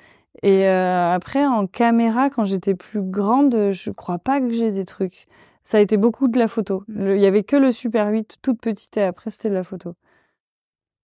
[0.43, 4.85] Et euh, après, en caméra, quand j'étais plus grande, je crois pas que j'ai des
[4.85, 5.27] trucs.
[5.63, 6.83] Ça a été beaucoup de la photo.
[6.87, 9.63] Le- Il y avait que le Super 8 toute petite et après c'était de la
[9.63, 9.95] photo.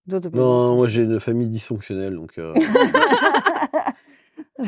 [0.08, 2.54] Non, moi j'ai une famille dysfonctionnelle, donc euh,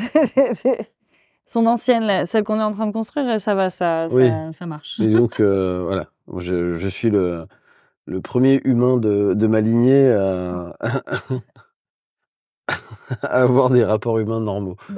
[1.44, 4.26] Son ancienne, celle qu'on est en train de construire, ça va, ça, Oui.
[4.26, 4.98] ça, ça marche.
[5.00, 6.08] et donc euh, voilà,
[6.38, 7.44] je, je suis le,
[8.06, 10.76] le premier humain de, de ma lignée à
[13.22, 14.76] avoir des rapports humains normaux.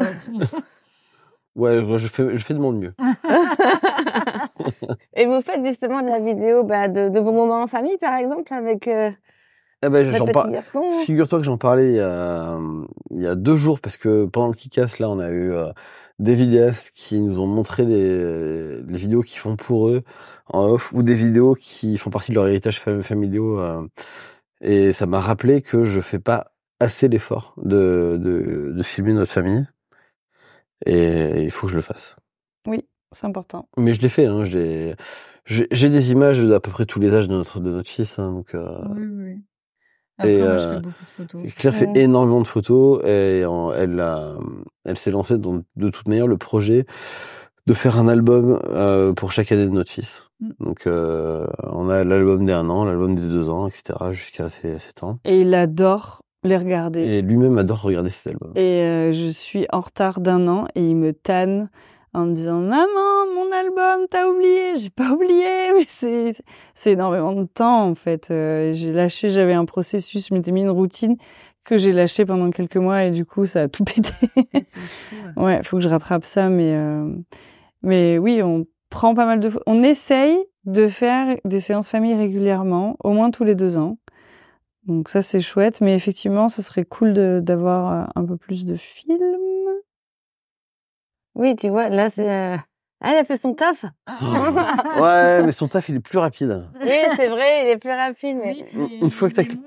[1.57, 2.95] Ouais, moi, je fais, je fais de mon mieux.
[5.15, 8.15] Et vous faites justement de la vidéo bah, de, de vos moments en famille, par
[8.15, 9.11] exemple, avec euh,
[9.83, 10.83] Eh ben, j'en garçon?
[11.05, 12.57] Figure-toi que j'en parlais il y, a,
[13.11, 15.71] il y a deux jours parce que pendant le Kikas, là, on a eu euh,
[16.21, 20.03] des vidéastes qui nous ont montré les, les vidéos qu'ils font pour eux
[20.47, 23.59] en off ou des vidéos qui font partie de leur héritage fam- familiaux.
[23.59, 23.83] euh,
[24.61, 29.33] et ça m'a rappelé que je fais pas assez l'effort de, de, de filmer notre
[29.33, 29.67] famille.
[30.87, 32.17] Et il faut que je le fasse.
[33.13, 33.67] C'est important.
[33.79, 34.27] Mais je l'ai fait.
[34.27, 38.19] Hein, j'ai des images d'à peu près tous les âges de notre de notre fils.
[38.19, 39.31] Hein, donc euh, oui, oui.
[40.29, 41.55] et, Après, moi, je euh, fais beaucoup de photos.
[41.55, 44.35] Claire fait énormément de photos et en- elle a,
[44.85, 46.85] elle s'est lancée dans de toute manière le projet
[47.67, 50.29] de faire un album euh, pour chaque année de notre fils.
[50.41, 50.51] Mm.
[50.61, 53.95] Donc euh, on a l'album des un an, l'album des deux ans, etc.
[54.13, 55.19] jusqu'à ses sept ans.
[55.25, 57.03] Et il adore les regarder.
[57.03, 58.53] Et lui-même adore regarder cet album.
[58.57, 61.71] Et euh, je suis en retard d'un an et il me tanne
[62.15, 66.35] en me disant Maman, mon album, t'as oublié J'ai pas oublié, mais c'est
[66.75, 68.31] c'est énormément de temps en fait.
[68.31, 71.17] Euh, j'ai lâché, j'avais un processus, je m'étais mis une routine
[71.65, 74.11] que j'ai lâché pendant quelques mois et du coup ça a tout pété.
[75.37, 77.13] ouais, faut que je rattrape ça, mais euh,
[77.83, 82.97] mais oui, on prend pas mal de, on essaye de faire des séances famille régulièrement,
[83.03, 83.99] au moins tous les deux ans.
[84.89, 88.65] Donc ça c'est chouette, mais effectivement, ça serait cool de- d'avoir euh, un peu plus
[88.65, 89.19] de films.
[91.35, 92.29] Oui, tu vois, là, c'est.
[92.29, 92.57] euh,
[93.01, 93.85] Elle a fait son taf.
[94.99, 96.67] ouais, mais son taf il est plus rapide.
[96.81, 98.57] Oui, c'est vrai, il est plus rapide, mais.
[99.01, 99.61] Une fois que t'as cli-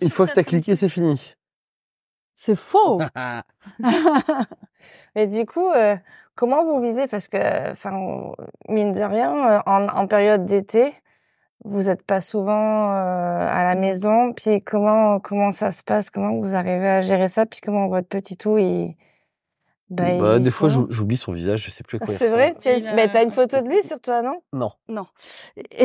[0.00, 1.34] Une fois que t'as cliqué, c'est fini.
[2.36, 3.00] C'est faux.
[5.14, 5.96] Mais du coup, euh,
[6.36, 7.06] comment vous vivez?
[7.06, 8.32] Parce que, enfin,
[8.68, 10.94] mine de rien, en, en période d'été,
[11.64, 14.32] vous n'êtes pas souvent euh, à la maison.
[14.32, 16.10] Puis comment comment ça se passe?
[16.10, 17.46] Comment vous arrivez à gérer ça?
[17.46, 18.94] Puis comment votre petit tout il
[19.90, 22.54] bah, Bah, des fois, j'oublie son visage, je sais plus à quoi il C'est vrai
[22.56, 22.80] ressemble.
[22.80, 24.40] tu Mais t'as une photo de lui sur toi, non?
[24.52, 24.70] Non.
[24.88, 25.06] non.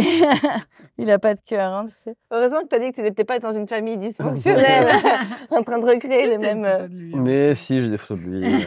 [0.97, 2.15] il a pas de cœur, hein, tu sais.
[2.31, 4.87] Heureusement que t'as dit que tu n'étais pas dans une famille dysfonctionnelle,
[5.49, 6.65] en train de recréer les mêmes.
[6.65, 8.65] euh, Mais si, j'ai des photos de lui.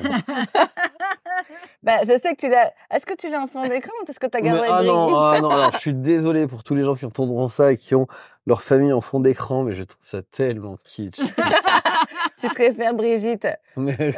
[1.89, 2.70] Bah, je sais que tu l'as.
[2.91, 4.89] Est-ce que tu l'as en fond d'écran ou est-ce que t'as Mais- gardé ah avec
[4.89, 7.78] non, ah non, alors je suis désolé pour tous les gens qui entendront ça et
[7.78, 8.07] qui ont
[8.47, 11.18] leur famille en fond d'écran, mais je trouve ça tellement kitsch.
[12.36, 13.49] Tu préfères Brigitte.
[13.76, 13.97] mais...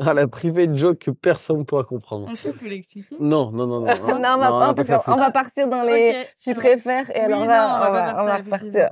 [0.00, 2.30] ah, la private joke que personne ne pourra comprendre.
[2.30, 3.14] Est-ce qu'on peut l'expliquer?
[3.20, 3.86] Non, non, non, non.
[3.86, 6.24] non, on va non, pas, pas parce va partir dans les.
[6.42, 8.88] Tu préfères et Oui, alors non, là, on va on va, repartir.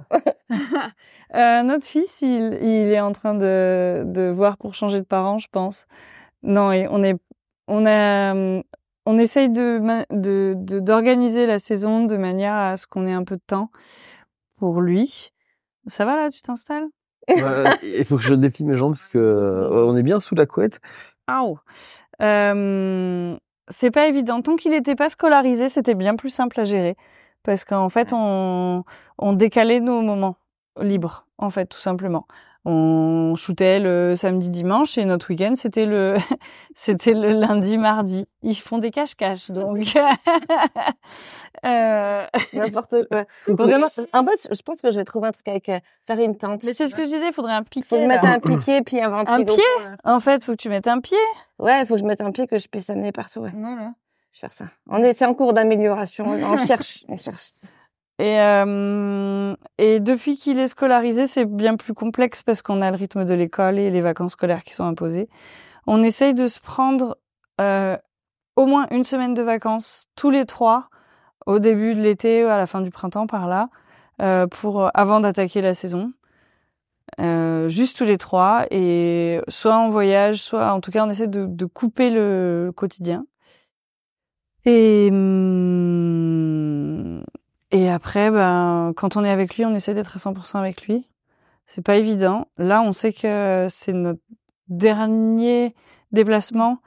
[1.34, 5.38] Euh, notre fils, il, il est en train de, de voir pour changer de parents,
[5.38, 5.86] je pense.
[6.42, 7.14] Non, on est,
[7.68, 8.62] on a,
[9.06, 13.42] on essaye de, d'organiser la saison de manière à ce qu'on ait un peu de
[13.46, 13.70] temps
[14.56, 15.32] pour lui.
[15.86, 16.86] Ça va là, tu t'installes?
[17.28, 20.80] Il faut que je déplie mes jambes parce que on est bien sous la couette.
[22.20, 23.36] Euh,
[23.68, 24.42] c'est pas évident.
[24.42, 26.96] Tant qu'il n'était pas scolarisé, c'était bien plus simple à gérer.
[27.42, 28.84] Parce qu'en fait, on,
[29.18, 30.36] on décalait nos moments
[30.80, 32.26] libres, en fait, tout simplement.
[32.64, 36.16] On shootait le samedi, dimanche et notre week-end, c'était le,
[36.76, 38.24] c'était le lundi, mardi.
[38.42, 39.78] Ils font des cache-cache, donc.
[41.64, 43.24] euh, N'importe quoi.
[43.48, 46.36] Vraiment, en fait, je pense que je vais trouver un truc avec euh, faire une
[46.36, 46.62] tente.
[46.62, 47.86] Mais c'est ce que je disais, il faudrait un piquet.
[47.86, 48.20] Faut là.
[48.22, 49.44] un piquet puis un ventilo.
[49.44, 49.64] pied?
[50.04, 51.18] En fait, faut que tu mettes un pied.
[51.58, 53.40] Ouais, il faut que je mette un pied que je puisse amener partout.
[53.40, 53.52] Ouais.
[53.52, 53.92] Voilà.
[54.32, 54.66] Je vais faire ça.
[54.88, 56.26] On est, c'est en cours d'amélioration.
[56.28, 57.52] On cherche, on cherche.
[58.18, 62.96] Et, euh, et depuis qu'il est scolarisé, c'est bien plus complexe parce qu'on a le
[62.96, 65.28] rythme de l'école et les vacances scolaires qui sont imposées.
[65.86, 67.18] On essaye de se prendre
[67.60, 67.96] euh,
[68.56, 70.88] au moins une semaine de vacances tous les trois
[71.46, 73.68] au début de l'été, à la fin du printemps par là,
[74.20, 76.12] euh, pour avant d'attaquer la saison.
[77.68, 81.46] Juste tous les trois et soit en voyage, soit en tout cas on essaie de,
[81.46, 83.24] de couper le quotidien.
[84.64, 86.21] Et hum,
[87.72, 91.08] et après, ben, quand on est avec lui, on essaie d'être à 100% avec lui.
[91.66, 92.46] C'est pas évident.
[92.58, 94.20] Là, on sait que c'est notre
[94.68, 95.74] dernier
[96.12, 96.78] déplacement.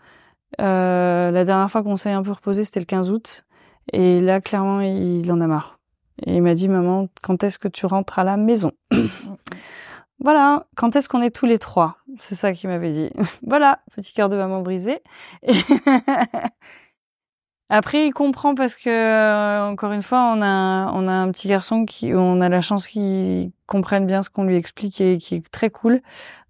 [0.62, 3.46] Euh, la dernière fois qu'on s'est un peu reposé, c'était le 15 août.
[3.94, 5.80] Et là, clairement, il en a marre.
[6.26, 8.72] Et il m'a dit, maman, quand est-ce que tu rentres à la maison?
[10.20, 11.98] Voilà, quand est-ce qu'on est tous les trois?
[12.20, 13.12] C'est ça qu'il m'avait dit.
[13.46, 15.02] voilà, petit cœur de maman brisé.
[17.70, 21.48] Après, il comprend parce que, euh, encore une fois, on a, on a un petit
[21.48, 25.36] garçon qui, on a la chance qu'il comprenne bien ce qu'on lui explique et qui
[25.36, 26.02] est très cool.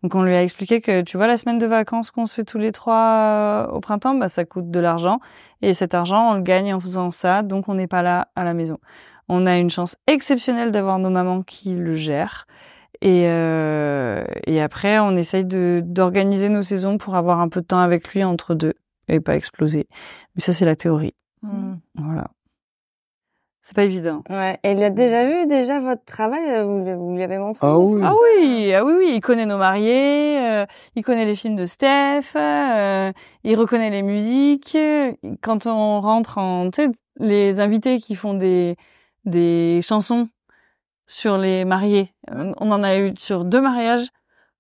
[0.03, 2.43] Donc, on lui a expliqué que, tu vois, la semaine de vacances qu'on se fait
[2.43, 5.20] tous les trois euh, au printemps, bah, ça coûte de l'argent.
[5.61, 7.43] Et cet argent, on le gagne en faisant ça.
[7.43, 8.78] Donc, on n'est pas là à la maison.
[9.30, 12.45] On a une chance exceptionnelle d'avoir nos mamans qui le gèrent.
[13.01, 17.68] Et, euh, et après, on essaye de, d'organiser nos saisons pour avoir un peu de
[17.68, 18.74] temps avec lui entre deux
[19.08, 19.88] et pas exploser.
[20.36, 21.14] Mais ça, c'est la théorie.
[21.41, 21.76] Hmm.
[21.95, 22.28] Voilà.
[23.62, 24.24] C'est pas évident.
[24.30, 24.60] Ouais.
[24.64, 28.01] Et il a déjà vu déjà votre travail euh, Vous, lui- avez montré Ah oui.
[28.03, 31.66] Ah oui, ah oui, oui, il connaît nos mariés, euh, il connaît les films de
[31.66, 33.12] Steph, euh,
[33.43, 34.78] il reconnaît les musiques.
[35.41, 38.76] Quand on rentre en, tu sais, les invités qui font des
[39.26, 40.28] des chansons
[41.08, 44.10] sur les mariés, on on en a eu sur deux mariages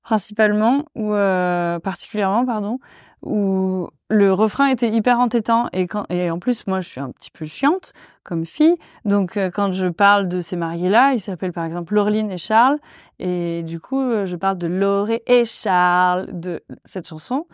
[0.01, 2.79] principalement ou euh, particulièrement, pardon,
[3.25, 7.11] où le refrain était hyper entêtant et quand et en plus moi je suis un
[7.11, 7.91] petit peu chiante
[8.23, 8.75] comme fille.
[9.03, 12.37] Donc euh, quand je parle de ces mariés là ils s'appellent par exemple Laureline et
[12.37, 12.77] Charles.
[13.19, 17.47] Et du coup euh, je parle de Lauré et Charles de cette chanson.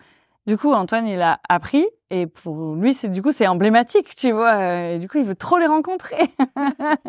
[0.46, 4.32] Du coup Antoine il a appris et pour lui c'est du coup c'est emblématique tu
[4.32, 6.30] vois euh, et du coup il veut trop les rencontrer.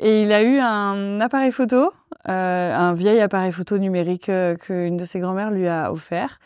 [0.00, 1.90] Et il a eu un appareil photo
[2.28, 6.38] euh, un vieil appareil photo numérique qu'une de ses grand-mères lui a offert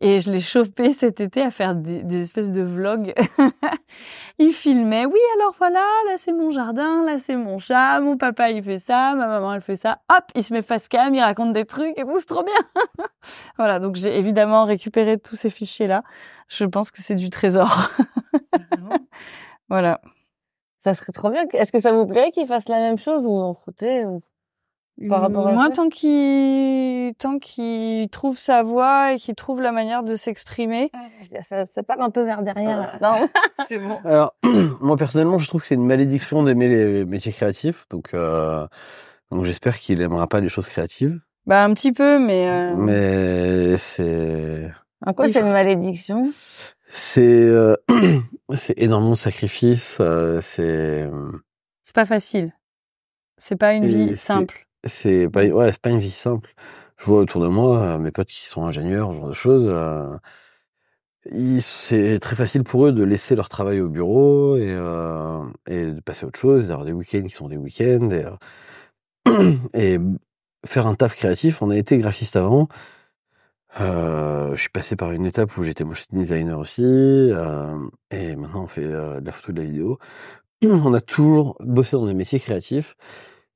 [0.00, 3.12] et je l'ai chopé cet été à faire des, des espèces de vlogs.
[4.38, 8.50] il filmait, oui alors voilà, là c'est mon jardin, là c'est mon chat, mon papa
[8.50, 10.00] il fait ça, ma maman elle fait ça.
[10.08, 13.06] Hop, il se met face cam, il raconte des trucs et c'est trop bien.
[13.58, 16.02] voilà, donc j'ai évidemment récupéré tous ces fichiers là.
[16.48, 17.90] Je pense que c'est du trésor.
[19.68, 20.00] voilà.
[20.80, 21.44] Ça serait trop bien.
[21.52, 24.22] Est-ce que ça vous plairait qu'il fasse la même chose ou en footait ou...
[25.08, 29.60] Par rapport à Moi, ça tant qu'il tant qu'il trouve sa voix et qu'il trouve
[29.62, 30.90] la manière de s'exprimer,
[31.40, 32.98] ça, ça part un peu vers derrière.
[33.00, 33.28] Non.
[33.66, 33.98] c'est bon.
[34.04, 34.34] Alors,
[34.80, 38.66] moi personnellement, je trouve que c'est une malédiction d'aimer les métiers créatifs, donc euh,
[39.30, 43.78] donc j'espère qu'il aimera pas les choses créatives, Bah un petit peu, mais euh, mais
[43.78, 44.70] c'est
[45.06, 46.24] En quoi c'est une malédiction?
[46.86, 47.76] C'est euh,
[48.54, 51.08] c'est énormément de sacrifices, euh, c'est
[51.84, 52.52] c'est pas facile.
[53.38, 54.66] C'est pas une Et vie simple.
[54.84, 56.54] C'est pas ouais pas une vie simple.
[56.98, 59.64] Je vois autour de moi euh, mes potes qui sont ingénieurs, ce genre de choses.
[59.66, 60.16] euh,
[61.60, 66.00] c'est très facile pour eux de laisser leur travail au bureau et, euh, et de
[66.00, 68.24] passer à autre chose, d'avoir des week-ends qui sont des week-ends et,
[69.74, 69.98] et
[70.66, 71.62] faire un taf créatif.
[71.62, 72.68] On a été graphiste avant.
[73.78, 76.82] Je suis passé par une étape où j'étais motion designer aussi
[78.10, 79.98] et maintenant on fait de la photo, de la vidéo.
[80.62, 82.96] On a toujours bossé dans des métiers créatifs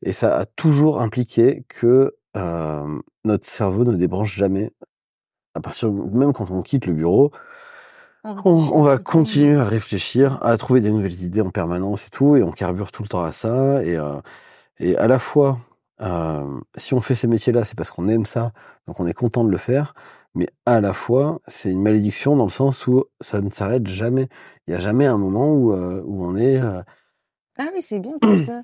[0.05, 4.70] et ça a toujours impliqué que euh, notre cerveau ne débranche jamais.
[5.55, 7.30] À partir même quand on quitte le bureau,
[8.24, 12.36] on, on va continuer à réfléchir, à trouver des nouvelles idées en permanence et tout,
[12.36, 13.82] et on carbure tout le temps à ça.
[13.84, 14.20] Et, euh,
[14.78, 15.59] et à la fois,
[16.00, 18.52] euh, si on fait ces métiers-là, c'est parce qu'on aime ça,
[18.86, 19.94] donc on est content de le faire.
[20.34, 24.28] Mais à la fois, c'est une malédiction dans le sens où ça ne s'arrête jamais.
[24.66, 26.61] Il n'y a jamais un moment où, euh, où on est.
[27.57, 28.62] Ah oui, c'est bien comme ça.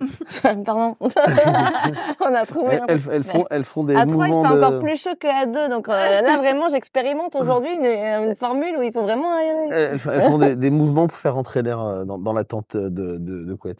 [0.42, 0.96] Pardon.
[1.00, 4.56] on a trouvé elles, un elles- font, elles font des à trois, il mouvements fait
[4.56, 4.64] de.
[4.64, 5.68] encore plus chaud qu'à deux.
[5.68, 7.84] Donc euh, là, vraiment, j'expérimente aujourd'hui une,
[8.30, 9.68] une formule où il faut vraiment aérer.
[9.70, 12.76] Elles, elles font des, des mouvements pour faire rentrer l'air euh, dans, dans la tente
[12.76, 12.88] de,
[13.18, 13.78] de, de couette.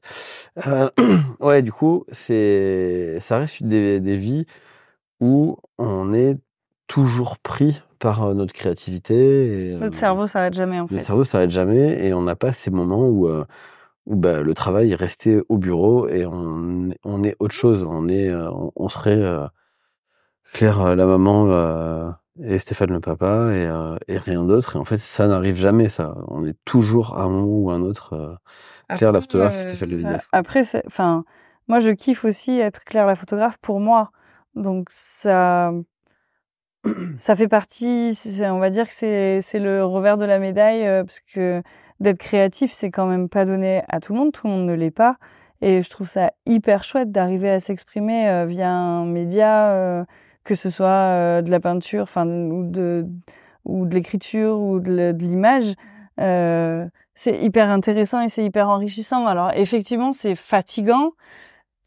[0.67, 0.89] Euh,
[1.41, 4.47] ouais, du coup, c'est, ça reste des, des vies
[5.21, 6.39] où on est
[6.87, 9.71] toujours pris par euh, notre créativité.
[9.73, 11.01] Et, Notre euh, cerveau s'arrête jamais en Le fait.
[11.03, 13.45] cerveau s'arrête jamais et on n'a pas ces moments où, euh,
[14.11, 17.85] où bah, le travail est resté au bureau et on, on est autre chose.
[17.89, 19.47] On est, euh, on, on serait euh,
[20.53, 22.11] Claire euh, la maman euh,
[22.43, 24.75] et Stéphane le papa et, euh, et rien d'autre.
[24.75, 25.89] Et en fait, ça n'arrive jamais.
[25.89, 28.39] Ça, on est toujours à un moment ou un autre.
[28.97, 30.29] Claire la photographe, et Stéphane le vidéaste.
[30.33, 31.25] Après, enfin,
[31.69, 34.11] moi je kiffe aussi être Claire la photographe pour moi.
[34.57, 35.71] Donc ça,
[37.17, 38.19] ça fait partie.
[38.43, 41.63] On va dire que c'est c'est le revers de la médaille euh, parce que
[42.01, 44.33] d'être créatif, c'est quand même pas donné à tout le monde.
[44.33, 45.17] Tout le monde ne l'est pas.
[45.63, 50.05] Et je trouve ça hyper chouette d'arriver à s'exprimer euh, via un média, euh,
[50.45, 53.07] que ce soit euh, de la peinture, enfin ou de
[53.67, 55.75] ou de l'écriture ou de, l'image.
[57.15, 59.27] C'est hyper intéressant et c'est hyper enrichissant.
[59.27, 61.13] Alors effectivement, c'est fatigant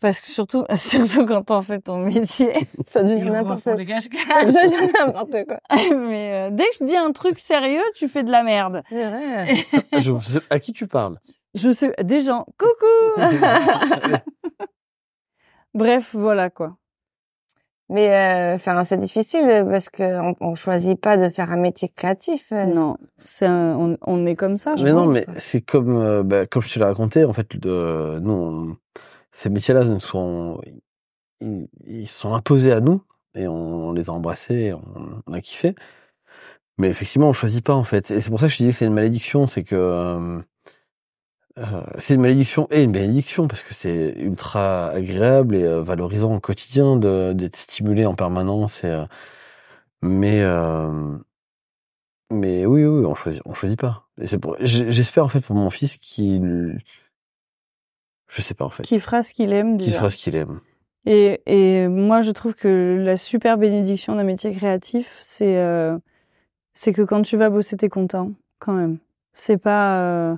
[0.03, 2.67] parce que surtout surtout quand on fait ton métier.
[2.87, 3.73] Ça devient n'importe quoi.
[4.01, 5.59] Ça devient n'importe quoi.
[5.95, 8.83] Mais euh, dès que je dis un truc sérieux, tu fais de la merde.
[8.89, 9.65] C'est vrai.
[9.93, 11.17] Ah, Je sais à qui tu parles?
[11.55, 12.45] Je sais des gens.
[12.59, 13.21] Coucou.
[15.73, 16.75] Bref, voilà quoi.
[17.89, 21.89] Mais euh, enfin, c'est difficile parce que on, on choisit pas de faire un métier
[21.95, 22.47] créatif.
[22.51, 24.75] euh, Non, c'est on, on est comme ça.
[24.75, 27.55] je Mais non, mais c'est comme, euh, bah, comme je te l'ai raconté, en fait,
[27.57, 28.77] de, nous, on-
[29.33, 30.61] ces métiers-là nous sont,
[31.41, 33.03] ils, ils sont imposés à nous
[33.35, 35.75] et on, les a embrassés, on, a kiffé.
[36.77, 38.11] Mais effectivement, on choisit pas en fait.
[38.11, 40.39] Et c'est pour ça que je te dis que c'est une malédiction, c'est que euh,
[41.59, 46.33] euh, c'est une malédiction et une bénédiction parce que c'est ultra agréable et euh, valorisant
[46.33, 48.83] au quotidien d'être stimulé en permanence.
[48.83, 49.05] Et, euh,
[50.01, 50.41] mais
[52.31, 54.09] mais oui, oui, on choisit, on choisit pas.
[54.59, 56.79] J'espère en fait pour mon fils qu'il,
[58.33, 59.97] je sais pas en fait, Qui fera ce qu'il aime déjà.
[59.97, 60.59] fera ce qu'il aime.
[61.05, 65.97] Et, et moi, je trouve que la super bénédiction d'un métier créatif, c'est euh,
[66.73, 68.97] c'est que quand tu vas bosser, t'es content, quand même.
[69.33, 70.35] C'est pas, euh,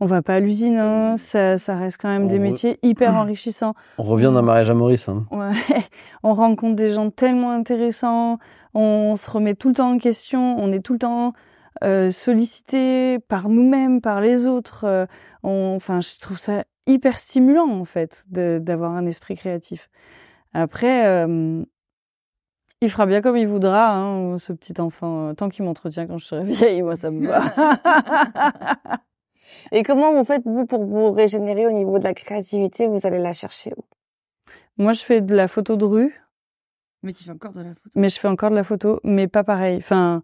[0.00, 2.78] on va pas à l'usine, hein, ça, ça reste quand même On des re- métiers
[2.82, 3.74] hyper enrichissants.
[3.98, 5.08] On revient d'un mariage à Maurice.
[5.08, 5.26] Hein.
[5.30, 5.52] Ouais.
[6.22, 8.38] On rencontre des gens tellement intéressants,
[8.74, 11.32] on se remet tout le temps en question, on est tout le temps
[11.82, 14.84] euh, sollicité par nous-mêmes, par les autres.
[14.84, 15.06] euh,
[15.42, 19.88] on, enfin, je trouve ça hyper stimulant en fait d'avoir un esprit créatif.
[20.54, 21.64] Après, euh,
[22.80, 25.28] il fera bien comme il voudra, hein, ce petit enfant.
[25.28, 27.40] euh, Tant qu'il m'entretient quand je serai vieille, moi ça me va.
[29.72, 33.18] Et comment vous faites vous pour vous régénérer au niveau de la créativité Vous allez
[33.18, 33.84] la chercher où?
[34.78, 36.20] Moi, je fais de la photo de rue.
[37.02, 37.90] Mais tu fais encore de la photo?
[37.94, 39.76] mais je fais encore de la photo, mais pas pareil.
[39.76, 40.22] Enfin,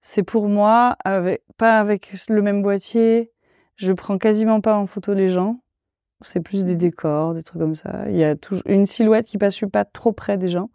[0.00, 3.32] c'est pour moi, avec, pas avec le même boîtier.
[3.76, 5.60] Je prends quasiment pas en photo les gens.
[6.22, 8.04] C'est plus des décors, des trucs comme ça.
[8.08, 10.70] Il y a toujours une silhouette qui passe, je suis pas trop près des gens.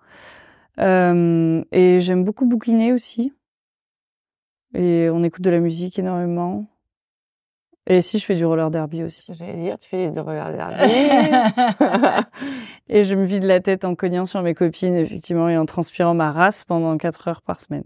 [0.80, 3.34] Euh, et j'aime beaucoup bouquiner aussi.
[4.74, 6.68] Et on écoute de la musique énormément.
[7.88, 9.32] Et si je fais du roller derby aussi.
[9.34, 10.88] J'allais dire, tu fais des regarder.
[12.90, 16.16] et je me vide la tête en cognant sur mes copines, effectivement, et en transpirant
[16.16, 17.86] ma race pendant 4 heures par semaine.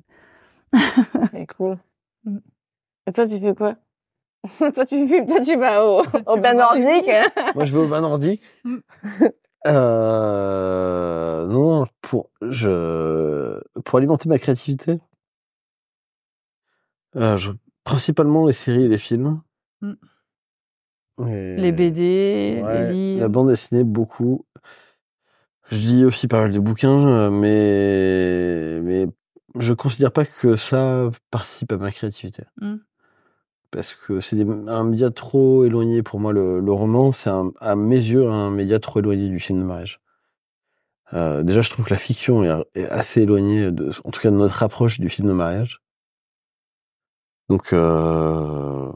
[1.31, 1.77] C'est cool.
[2.25, 2.39] Mm.
[3.07, 3.77] Et toi, tu fais quoi?
[4.73, 7.09] Toi, tu fais, toi, tu vas au, au bain nordique.
[7.55, 8.41] Moi, je vais au bain nordique.
[9.67, 14.99] Euh, non, pour je pour alimenter ma créativité,
[17.17, 17.51] euh, je,
[17.83, 19.41] principalement les séries et les films.
[19.81, 19.93] Mm.
[21.27, 23.19] Et- Les BD, Ouais, les livres.
[23.21, 24.45] la bande dessinée beaucoup.
[25.69, 29.07] Je lis aussi pas mal de bouquins, euh, mais mais
[29.59, 32.43] je considère pas que ça participe à ma créativité.
[32.61, 32.75] Mm.
[33.71, 36.33] Parce que c'est un média trop éloigné pour moi.
[36.33, 40.01] Le, le roman, c'est à mes yeux un média trop éloigné du film de mariage.
[41.13, 44.31] Euh, déjà, je trouve que la fiction est, est assez éloignée, de, en tout cas
[44.31, 45.81] de notre approche du film de mariage.
[47.49, 48.91] Donc, euh,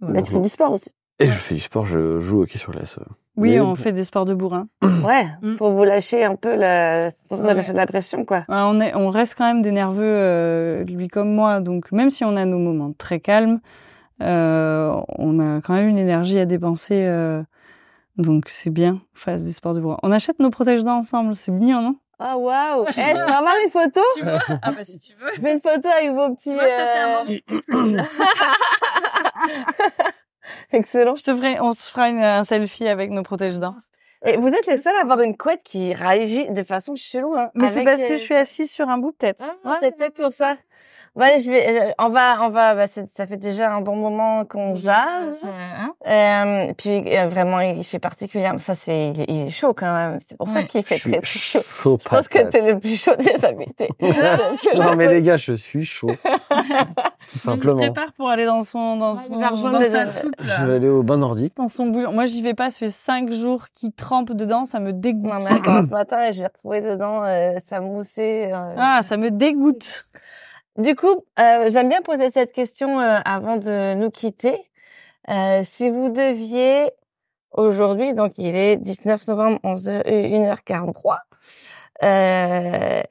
[0.00, 0.90] Mais tu fais du sport aussi.
[1.18, 2.96] Et je fais du sport, je joue au hockey sur glace.
[2.98, 3.04] ouais.
[3.36, 4.68] Oui, Mais on fait des sports de bourrin.
[5.04, 5.56] Ouais, Mm.
[5.56, 7.54] pour vous lâcher un peu la, pour vous Ouais.
[7.54, 8.38] lâcher de la pression, quoi.
[8.48, 11.60] Ouais, on, est, on reste quand même des nerveux, euh, lui comme moi.
[11.60, 13.60] Donc, même si on a nos moments très calmes,
[14.22, 17.04] euh, on a quand même une énergie à dépenser.
[17.06, 17.42] euh,
[18.16, 19.98] donc, c'est bien qu'on fasse des sports de bourrin.
[20.04, 21.34] On achète nos protège-dents ensemble.
[21.34, 21.96] C'est mignon, non?
[22.20, 22.84] Ah, waouh!
[22.96, 24.00] Eh, je peux avoir une photo?
[24.16, 24.38] Tu vois?
[24.62, 25.32] Ah bah si tu veux.
[25.36, 27.40] Je veux une photo avec vos petits, Tu vois, ça, c'est un euh,
[30.72, 31.14] Excellent.
[31.14, 33.76] Je te ferai, on se fera une, un selfie avec nos protège-dents.
[34.26, 37.50] Et vous êtes les seuls à avoir une couette qui réagit de façon chelou, hein.
[37.54, 39.42] Mais c'est parce euh, que je suis assise sur un bout, peut-être.
[39.64, 40.56] Ah, c'est peut-être pour ça.
[41.16, 43.94] Ouais, je vais, euh, on va, on va, bah, c'est- ça fait déjà un bon
[43.94, 45.44] moment qu'on jase.
[45.46, 48.58] Hein Euh, puis euh, vraiment, il fait particulièrement.
[48.58, 50.18] Ça, c'est, il, est- il est chaud quand même.
[50.26, 51.60] C'est pour ça qu'il fait très très chaud.
[51.62, 53.88] chaud Je pense que t'es le plus chaud des invités.
[54.76, 56.10] non mais les gars, je suis chaud.
[56.24, 56.26] Tout
[57.34, 57.76] Il se simplement.
[57.76, 61.16] prépare pour aller dans son, dans son, dans sa soupe, Je vais aller au bain
[61.16, 61.54] nordique.
[61.56, 62.12] Dans son bouillon.
[62.12, 62.70] Moi, j'y vais pas.
[62.70, 64.64] Ça fait cinq jours qu'il trempe dedans.
[64.64, 65.30] Ça me dégoûte.
[65.32, 68.52] Non mais attends, ce matin, j'ai retrouvé dedans, euh, ça moussait.
[68.52, 68.74] euh.
[68.76, 70.06] Ah, ça me dégoûte.
[70.76, 74.70] Du coup, euh, j'aime bien poser cette question euh, avant de nous quitter.
[75.30, 76.92] Euh, si vous deviez
[77.52, 81.18] aujourd'hui, donc il est 19 novembre, 11 1h43,
[82.04, 83.02] euh,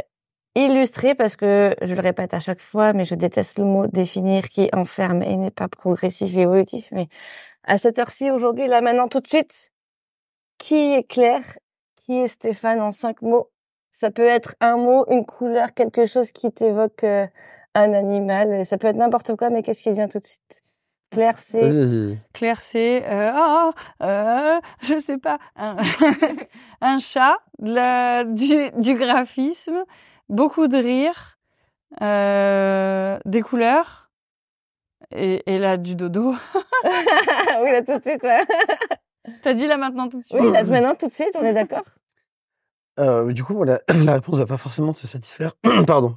[0.55, 4.45] illustrer, parce que je le répète à chaque fois, mais je déteste le mot définir
[4.49, 7.07] qui enferme et n'est pas progressif et évolutif, mais
[7.65, 9.71] à cette heure-ci, aujourd'hui, là maintenant, tout de suite,
[10.59, 11.45] qui est Claire
[12.05, 13.52] Qui est Stéphane en cinq mots?
[13.93, 17.27] Ça peut être un mot, une couleur, quelque chose qui t'évoque euh,
[17.75, 18.65] un animal.
[18.65, 20.63] Ça peut être n'importe quoi, mais qu'est-ce qui vient tout de suite?
[21.11, 22.17] Claire, c'est...
[22.33, 23.69] Claire, c'est euh, ah,
[24.01, 25.77] euh, je sais pas, un,
[26.81, 29.83] un chat, de la, du, du graphisme,
[30.27, 31.37] beaucoup de rire,
[32.01, 34.09] euh, des couleurs
[35.11, 36.33] et, et là du dodo.
[37.61, 38.41] oui, là tout de suite, ouais.
[39.43, 40.39] T'as dit là maintenant tout de suite.
[40.41, 41.85] Oui, là maintenant tout de suite, on est d'accord?
[42.99, 45.53] Euh, du coup, la, la réponse va pas forcément te satisfaire.
[45.87, 46.15] Pardon.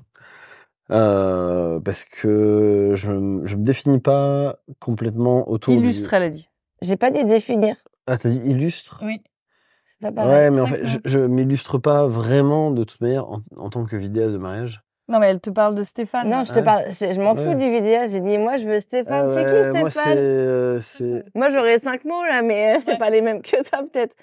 [0.91, 3.11] Euh, parce que je,
[3.45, 6.15] je me définis pas complètement autour Illustre, du...
[6.17, 6.49] elle a dit.
[6.83, 7.77] J'ai pas dit définir.
[8.07, 9.01] Ah, t'as dit illustre?
[9.05, 9.21] Oui.
[9.89, 10.31] C'est pas pareil.
[10.31, 13.85] Ouais, mais en fait, je, je m'illustre pas vraiment de toute manière en, en tant
[13.85, 14.83] que vidéaste de mariage.
[15.09, 16.29] Non, mais elle te parle de Stéphane.
[16.29, 16.65] Non, je te Ouais.
[16.65, 16.85] parle.
[16.91, 17.45] Je, je m'en Ouais.
[17.45, 18.01] fous du vidéo.
[18.09, 19.29] J'ai dit, moi, je veux Stéphane.
[19.29, 19.91] Ah c'est ouais, qui Moi.
[19.91, 20.19] Stéphane?
[20.19, 20.81] euh.
[21.35, 22.99] Moi, j'aurais cinq mots là, mais euh, c'est Ouais.
[22.99, 24.15] pas les mêmes que toi, peut-être.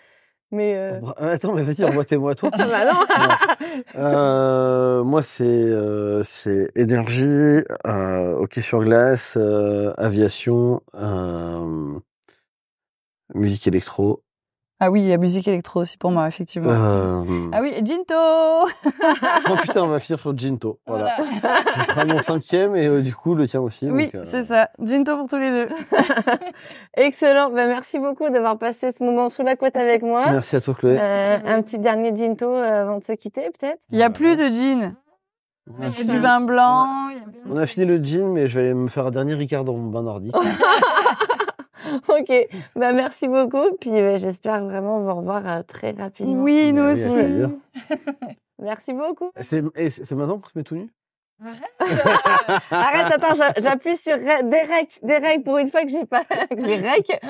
[0.54, 1.00] Mais euh...
[1.00, 2.52] Bra- Attends, mais vas-y, envoie-moi toi.
[2.54, 3.06] ah bah non.
[3.96, 7.24] Euh, moi, c'est euh, c'est énergie,
[7.88, 11.98] euh, hockey sur glace, euh, aviation, euh,
[13.34, 14.22] musique électro.
[14.86, 16.70] Ah oui, la musique électro aussi pour moi, effectivement.
[16.70, 17.24] Euh,
[17.54, 18.14] Ah oui, et Ginto
[19.50, 20.78] Oh putain, on va finir sur Ginto.
[20.86, 21.16] Voilà.
[21.78, 23.90] Ce sera mon cinquième et euh, du coup le tien aussi.
[23.90, 24.72] Oui, euh, c'est ça.
[24.84, 25.70] Ginto pour tous les deux.
[26.98, 27.50] Excellent.
[27.52, 30.26] Ben, merci beaucoup d'avoir passé ce moment sous la couette avec moi.
[30.30, 31.00] Merci à toi, Chloé.
[31.02, 33.80] Euh, un petit dernier ginto avant de se quitter, peut-être.
[33.90, 34.96] Il y a plus de gin.
[35.80, 37.08] Il y a du vin blanc.
[37.10, 39.12] il y a On a fini le gin, mais je vais aller me faire un
[39.12, 40.36] dernier Ricard dans mon bain nordique.
[42.08, 42.48] ok.
[42.76, 43.76] Ben, merci beaucoup.
[43.80, 46.44] Puis euh, j'espère vraiment vous revoir euh, très rapidement.
[46.44, 47.14] Oui, nous aussi.
[47.14, 47.50] plaisir.
[48.60, 49.30] Merci beaucoup.
[49.42, 50.90] C'est et c'est c'est maintenant qu'on se met tout nu?
[52.72, 56.60] Arrête, attends, j'a- j'appuie sur re- Derek, Derek pour une fois que j'ai pas, que
[56.62, 57.06] j'ai rec.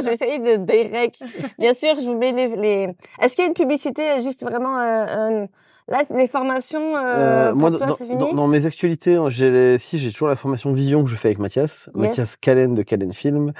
[0.00, 1.18] je vais essayer de Derek.
[1.58, 2.88] Bien sûr, je vous mets les, les...
[3.20, 5.46] Est-ce qu'il y a une publicité juste vraiment, euh, un-
[5.88, 8.18] là, les formations, euh, pour moi, toi, dans, c'est fini?
[8.18, 11.16] dans- dans mes actualités, hein, j'ai les- si j'ai toujours la formation vision que je
[11.16, 11.94] fais avec Mathias, Yes.
[12.08, 13.52] Mathias Callen de Callen Film,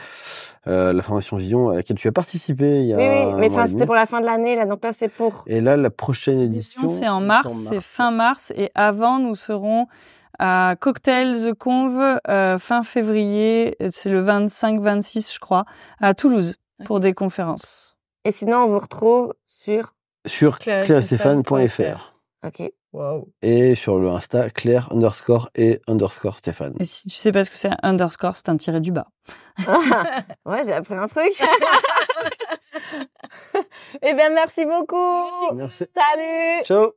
[0.66, 3.50] euh, la formation vision à laquelle tu as participé il y a oui, oui, mais
[3.50, 5.44] enfin, c'était pour la fin de l'année, là, donc là, c'est pour.
[5.46, 8.52] Et là, la prochaine édition, C'est en mars, c'est fin mars.
[8.56, 9.86] Et avant, nous serons
[10.38, 13.76] à Cocktail The Conve euh, fin février.
[13.90, 15.64] C'est le 25-26, je crois,
[16.00, 16.56] à Toulouse
[16.86, 17.96] pour des conférences.
[18.24, 19.92] Et sinon, on vous retrouve sur,
[20.26, 22.13] sur clairestéphane.fr.
[22.44, 22.62] ok.
[23.42, 26.74] et sur le Insta Claire underscore et underscore Stéphane.
[26.78, 29.08] Et si tu sais pas ce que c'est un underscore, c'est un tiré du bas.
[30.46, 31.32] ouais, j'ai appris un truc.
[34.02, 35.54] eh bien, merci beaucoup.
[35.54, 35.86] Merci.
[35.94, 36.64] Salut.
[36.64, 36.92] Ciao.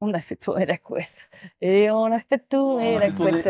[0.00, 1.08] On a fait tourner la couette.
[1.60, 3.48] Et on a fait tourner la couette.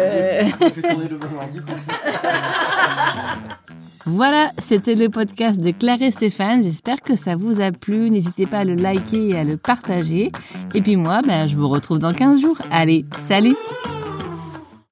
[4.11, 6.63] Voilà, c'était le podcast de Claire et Stéphane.
[6.63, 8.11] J'espère que ça vous a plu.
[8.11, 10.33] N'hésitez pas à le liker et à le partager.
[10.75, 12.57] Et puis moi, ben, je vous retrouve dans 15 jours.
[12.71, 13.55] Allez, salut